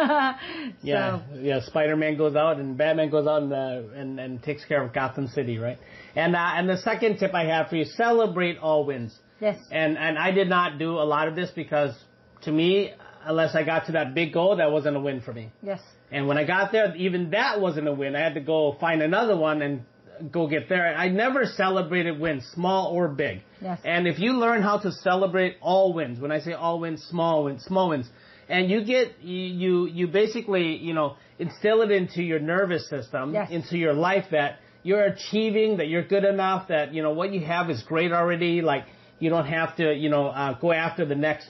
Yeah. 0.82 1.20
Yeah. 1.34 1.60
Spider-Man 1.64 2.18
goes 2.18 2.36
out 2.36 2.58
and 2.58 2.76
Batman 2.76 3.10
goes 3.10 3.26
out 3.26 3.42
and, 3.42 3.52
uh, 3.52 3.94
and, 3.94 4.20
and 4.20 4.42
takes 4.42 4.64
care 4.64 4.82
of 4.82 4.92
Gotham 4.92 5.28
City, 5.28 5.56
right? 5.56 5.78
And, 6.14 6.36
uh, 6.36 6.50
and 6.56 6.68
the 6.68 6.78
second 6.78 7.18
tip 7.18 7.32
I 7.32 7.44
have 7.44 7.68
for 7.68 7.76
you, 7.76 7.84
celebrate 7.84 8.58
all 8.58 8.84
wins. 8.84 9.18
Yes. 9.42 9.58
And 9.72 9.98
and 9.98 10.16
I 10.16 10.30
did 10.30 10.48
not 10.48 10.78
do 10.78 10.92
a 10.92 11.06
lot 11.14 11.26
of 11.26 11.34
this 11.34 11.50
because 11.50 11.92
to 12.42 12.52
me, 12.52 12.92
unless 13.24 13.56
I 13.56 13.64
got 13.64 13.86
to 13.86 13.92
that 13.92 14.14
big 14.14 14.32
goal, 14.32 14.56
that 14.56 14.70
wasn't 14.70 14.96
a 14.96 15.00
win 15.00 15.20
for 15.20 15.32
me. 15.32 15.50
Yes. 15.62 15.80
And 16.12 16.28
when 16.28 16.38
I 16.38 16.44
got 16.44 16.70
there, 16.70 16.94
even 16.96 17.30
that 17.30 17.60
wasn't 17.60 17.88
a 17.88 17.92
win. 17.92 18.14
I 18.14 18.20
had 18.20 18.34
to 18.34 18.40
go 18.40 18.76
find 18.80 19.02
another 19.02 19.36
one 19.36 19.60
and 19.62 19.84
go 20.30 20.46
get 20.46 20.68
there. 20.68 20.94
I 20.94 21.08
never 21.08 21.44
celebrated 21.46 22.20
wins, 22.20 22.44
small 22.54 22.92
or 22.92 23.08
big. 23.08 23.40
Yes. 23.60 23.80
And 23.84 24.06
if 24.06 24.20
you 24.20 24.34
learn 24.34 24.62
how 24.62 24.78
to 24.78 24.92
celebrate 24.92 25.56
all 25.60 25.92
wins, 25.92 26.20
when 26.20 26.30
I 26.30 26.38
say 26.38 26.52
all 26.52 26.78
wins, 26.78 27.02
small 27.02 27.44
wins, 27.44 27.64
small 27.64 27.88
wins, 27.88 28.08
and 28.48 28.70
you 28.70 28.84
get 28.84 29.20
you 29.22 29.86
you 29.86 30.06
basically 30.06 30.76
you 30.76 30.94
know 30.94 31.16
instill 31.40 31.82
it 31.82 31.90
into 31.90 32.22
your 32.22 32.38
nervous 32.38 32.88
system, 32.88 33.34
yes. 33.34 33.50
into 33.50 33.76
your 33.76 33.94
life 33.94 34.26
that 34.30 34.60
you're 34.84 35.04
achieving, 35.04 35.78
that 35.78 35.88
you're 35.88 36.06
good 36.06 36.24
enough, 36.24 36.68
that 36.68 36.94
you 36.94 37.02
know 37.02 37.12
what 37.12 37.32
you 37.32 37.40
have 37.44 37.70
is 37.70 37.82
great 37.82 38.12
already, 38.12 38.62
like 38.62 38.84
you 39.18 39.30
don't 39.30 39.46
have 39.46 39.76
to, 39.76 39.94
you 39.94 40.08
know, 40.08 40.26
uh, 40.28 40.58
go 40.58 40.72
after 40.72 41.04
the 41.04 41.14
next 41.14 41.48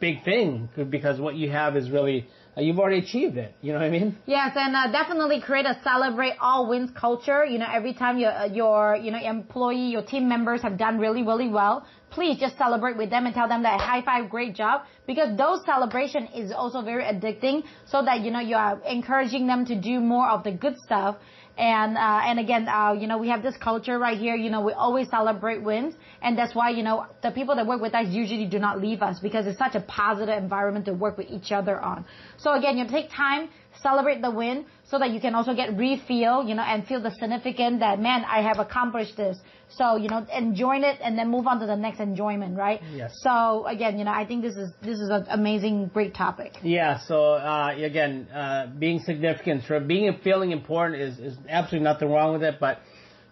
big 0.00 0.24
thing 0.24 0.68
because 0.90 1.20
what 1.20 1.34
you 1.34 1.50
have 1.50 1.76
is 1.76 1.90
really 1.90 2.28
uh, 2.56 2.60
you've 2.60 2.78
already 2.78 2.98
achieved 2.98 3.38
it. 3.38 3.54
You 3.62 3.72
know 3.72 3.78
what 3.78 3.86
I 3.86 3.90
mean? 3.90 4.18
Yes, 4.26 4.52
and 4.56 4.76
uh, 4.76 4.92
definitely 4.92 5.40
create 5.40 5.64
a 5.64 5.78
celebrate 5.82 6.34
all 6.38 6.68
wins 6.68 6.90
culture. 6.94 7.44
You 7.46 7.58
know, 7.58 7.66
every 7.72 7.94
time 7.94 8.18
your 8.18 8.30
uh, 8.30 8.44
your 8.46 8.96
you 8.96 9.10
know 9.10 9.18
employee, 9.18 9.88
your 9.88 10.02
team 10.02 10.28
members 10.28 10.60
have 10.60 10.76
done 10.76 10.98
really 10.98 11.22
really 11.22 11.48
well, 11.48 11.86
please 12.10 12.38
just 12.38 12.58
celebrate 12.58 12.98
with 12.98 13.08
them 13.08 13.24
and 13.24 13.34
tell 13.34 13.48
them 13.48 13.62
that 13.62 13.80
high 13.80 14.02
five, 14.02 14.28
great 14.28 14.54
job. 14.54 14.82
Because 15.06 15.36
those 15.38 15.64
celebration 15.64 16.26
is 16.34 16.52
also 16.52 16.82
very 16.82 17.04
addicting, 17.04 17.64
so 17.86 18.04
that 18.04 18.20
you 18.20 18.30
know 18.30 18.40
you 18.40 18.56
are 18.56 18.78
encouraging 18.86 19.46
them 19.46 19.64
to 19.64 19.74
do 19.74 20.00
more 20.00 20.28
of 20.28 20.44
the 20.44 20.52
good 20.52 20.76
stuff. 20.84 21.16
And 21.58 21.98
uh, 21.98 22.20
and 22.24 22.38
again, 22.38 22.66
uh, 22.66 22.92
you 22.92 23.06
know, 23.06 23.18
we 23.18 23.28
have 23.28 23.42
this 23.42 23.56
culture 23.58 23.98
right 23.98 24.16
here. 24.16 24.34
You 24.34 24.48
know, 24.48 24.62
we 24.62 24.72
always 24.72 25.10
celebrate 25.10 25.62
wins, 25.62 25.94
and 26.22 26.36
that's 26.36 26.54
why 26.54 26.70
you 26.70 26.82
know 26.82 27.06
the 27.22 27.30
people 27.30 27.54
that 27.56 27.66
work 27.66 27.82
with 27.82 27.94
us 27.94 28.06
usually 28.08 28.46
do 28.46 28.58
not 28.58 28.80
leave 28.80 29.02
us 29.02 29.18
because 29.20 29.46
it's 29.46 29.58
such 29.58 29.74
a 29.74 29.80
positive 29.80 30.36
environment 30.36 30.86
to 30.86 30.94
work 30.94 31.18
with 31.18 31.28
each 31.28 31.52
other 31.52 31.78
on. 31.80 32.06
So 32.38 32.54
again, 32.54 32.78
you 32.78 32.84
know, 32.84 32.90
take 32.90 33.10
time, 33.10 33.50
celebrate 33.80 34.20
the 34.20 34.30
win, 34.30 34.66
so 34.84 34.98
that 34.98 35.10
you 35.10 35.20
can 35.20 35.34
also 35.34 35.54
get 35.54 35.70
refeel, 35.70 36.48
you 36.48 36.54
know, 36.54 36.62
and 36.62 36.86
feel 36.86 37.00
the 37.00 37.10
significance 37.12 37.80
that 37.80 38.00
man, 38.00 38.24
I 38.24 38.42
have 38.42 38.58
accomplished 38.58 39.16
this. 39.16 39.38
So 39.68 39.96
you 39.96 40.08
know, 40.08 40.26
enjoy 40.34 40.78
it 40.78 40.98
and 41.02 41.18
then 41.18 41.30
move 41.30 41.46
on 41.46 41.60
to 41.60 41.66
the 41.66 41.76
next 41.76 42.00
enjoyment, 42.00 42.56
right? 42.58 42.80
Yes. 42.92 43.12
So 43.22 43.66
again, 43.66 43.98
you 43.98 44.04
know, 44.04 44.12
I 44.12 44.26
think 44.26 44.42
this 44.42 44.56
is 44.56 44.70
this 44.82 44.98
is 44.98 45.08
an 45.08 45.26
amazing, 45.30 45.90
great 45.94 46.14
topic. 46.14 46.56
Yeah. 46.62 46.98
So 47.06 47.32
uh, 47.34 47.74
again, 47.76 48.28
uh, 48.28 48.66
being 48.78 49.00
significant, 49.00 49.64
being 49.88 50.18
feeling 50.22 50.50
important 50.50 51.00
is 51.00 51.18
is 51.18 51.38
absolutely 51.48 51.84
nothing 51.84 52.10
wrong 52.10 52.34
with 52.34 52.42
it, 52.42 52.56
but 52.60 52.80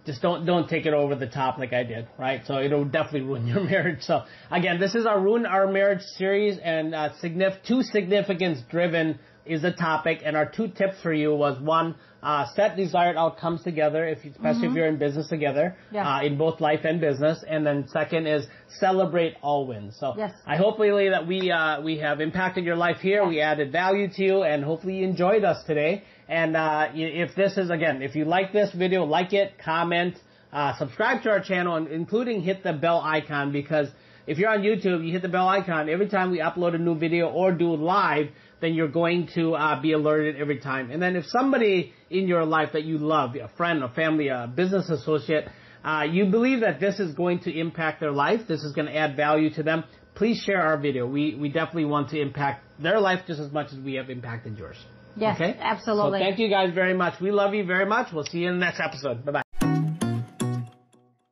just 0.07 0.23
don't 0.23 0.47
don't 0.47 0.69
take 0.69 0.87
it 0.87 0.95
over 0.95 1.15
the 1.15 1.27
top 1.27 1.59
like 1.59 1.73
I 1.73 1.85
did, 1.85 2.09
right? 2.19 2.43
So 2.47 2.59
it'll 2.59 2.85
definitely 2.85 3.23
ruin 3.23 3.47
your 3.47 3.63
marriage. 3.65 4.03
So 4.03 4.23
again, 4.51 4.81
this 4.81 4.95
is 4.95 5.07
our 5.07 5.21
ruin 5.21 5.47
our 5.47 5.71
marriage 5.71 6.03
series, 6.17 6.59
and 6.63 6.95
uh, 6.95 7.11
signif- 7.23 7.63
two 7.67 7.83
significance 7.83 8.61
driven 8.71 9.19
is 9.51 9.63
the 9.63 9.73
topic, 9.73 10.21
and 10.25 10.37
our 10.37 10.47
two 10.47 10.69
tips 10.69 10.97
for 11.03 11.13
you 11.13 11.35
was 11.35 11.61
one, 11.61 11.95
uh, 12.23 12.47
set 12.55 12.77
desired 12.77 13.17
outcomes 13.17 13.63
together, 13.63 14.07
if 14.07 14.25
you, 14.25 14.31
especially 14.31 14.63
mm-hmm. 14.63 14.71
if 14.71 14.77
you're 14.77 14.87
in 14.87 14.99
business 14.99 15.29
together, 15.29 15.77
yeah. 15.91 16.17
uh, 16.17 16.23
in 16.23 16.37
both 16.37 16.61
life 16.61 16.81
and 16.85 17.01
business, 17.01 17.43
and 17.49 17.67
then 17.67 17.89
second 17.89 18.27
is 18.27 18.47
celebrate 18.79 19.35
all 19.43 19.67
wins. 19.67 19.97
So 19.99 20.15
yes. 20.17 20.33
I 20.47 20.57
hopefully 20.57 21.09
that 21.09 21.27
we 21.27 21.51
uh, 21.51 21.81
we 21.81 21.99
have 21.99 22.21
impacted 22.21 22.65
your 22.65 22.77
life 22.77 22.99
here, 22.99 23.27
we 23.27 23.41
added 23.41 23.73
value 23.73 24.09
to 24.17 24.23
you, 24.23 24.43
and 24.43 24.63
hopefully 24.63 24.99
you 24.99 25.05
enjoyed 25.05 25.45
us 25.45 25.65
today. 25.67 26.05
And 26.29 26.57
uh, 26.57 26.89
if 26.95 27.35
this 27.35 27.57
is 27.57 27.71
again, 27.71 28.03
if 28.03 28.15
you 28.15 28.25
like 28.25 28.53
this 28.53 28.73
video, 28.73 29.05
like 29.05 29.33
it, 29.33 29.55
comment, 29.65 30.15
uh, 30.53 30.77
subscribe 30.79 31.23
to 31.23 31.31
our 31.31 31.41
channel, 31.41 31.77
and 31.77 31.89
including 31.89 32.43
hit 32.43 32.63
the 32.63 32.73
bell 32.73 33.01
icon 33.01 33.51
because 33.51 33.89
if 34.31 34.39
you're 34.39 34.51
on 34.51 34.63
YouTube, 34.63 35.05
you 35.05 35.13
hit 35.13 35.23
the 35.23 35.29
bell 35.29 35.49
icon 35.49 35.89
every 35.89 36.09
time 36.09 36.31
we 36.31 36.39
upload 36.39 36.75
a 36.75 36.79
new 36.79 36.97
video 36.99 37.29
or 37.29 37.53
do 37.53 37.75
live 37.75 38.29
then 38.61 38.75
you're 38.75 38.89
going 38.89 39.29
to 39.35 39.55
uh, 39.55 39.81
be 39.81 39.93
alerted 39.93 40.37
every 40.37 40.59
time. 40.59 40.91
And 40.91 41.03
then 41.03 41.17
if 41.17 41.27
somebody 41.27 41.93
in 42.11 42.29
your 42.29 42.45
life 42.45 42.71
that 42.75 42.85
you 42.85 42.99
love, 42.99 43.35
a 43.37 43.49
friend, 43.57 43.83
a 43.83 43.89
family, 43.89 44.29
a 44.29 44.51
business 44.55 44.91
associate, 44.91 45.49
uh, 45.85 46.05
you 46.11 46.27
believe 46.27 46.61
that 46.61 46.79
this 46.79 47.01
is 47.01 47.15
going 47.15 47.41
to 47.41 47.59
impact 47.59 48.01
their 48.01 48.13
life, 48.13 48.43
this 48.47 48.63
is 48.63 48.73
going 48.73 48.87
to 48.87 48.97
add 48.97 49.17
value 49.17 49.51
to 49.55 49.63
them, 49.63 49.85
please 50.15 50.39
share 50.39 50.61
our 50.61 50.77
video. 50.77 51.07
We, 51.07 51.35
we 51.35 51.49
definitely 51.49 51.87
want 51.87 52.11
to 52.11 52.21
impact 52.21 52.65
their 52.79 53.01
life 53.01 53.21
just 53.27 53.41
as 53.41 53.51
much 53.51 53.73
as 53.73 53.79
we 53.79 53.95
have 53.95 54.11
impacted 54.11 54.59
yours. 54.59 54.77
Yes, 55.17 55.37
okay? 55.37 55.57
absolutely. 55.59 56.21
So 56.21 56.25
thank 56.25 56.39
you 56.39 56.49
guys 56.49 56.73
very 56.75 56.95
much. 56.95 57.21
We 57.21 57.33
love 57.33 57.55
you 57.55 57.65
very 57.65 57.87
much. 57.87 58.13
We'll 58.13 58.25
see 58.25 58.41
you 58.41 58.51
in 58.51 58.61
the 58.61 58.65
next 58.65 58.81
episode. 58.81 59.25
Bye 59.25 59.33
bye. 59.33 59.43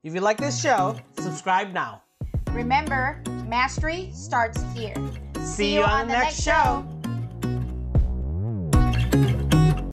If 0.02 0.14
you 0.14 0.20
like 0.20 0.38
this 0.38 0.60
show, 0.60 0.98
subscribe 1.18 1.72
now. 1.72 2.02
Remember, 2.52 3.20
mastery 3.46 4.10
starts 4.12 4.62
here. 4.74 4.94
See, 5.36 5.44
see 5.44 5.74
you 5.74 5.82
on, 5.82 6.02
on 6.02 6.08
the 6.08 6.14
next 6.14 6.42
show. 6.42 6.52
show. 6.52 6.97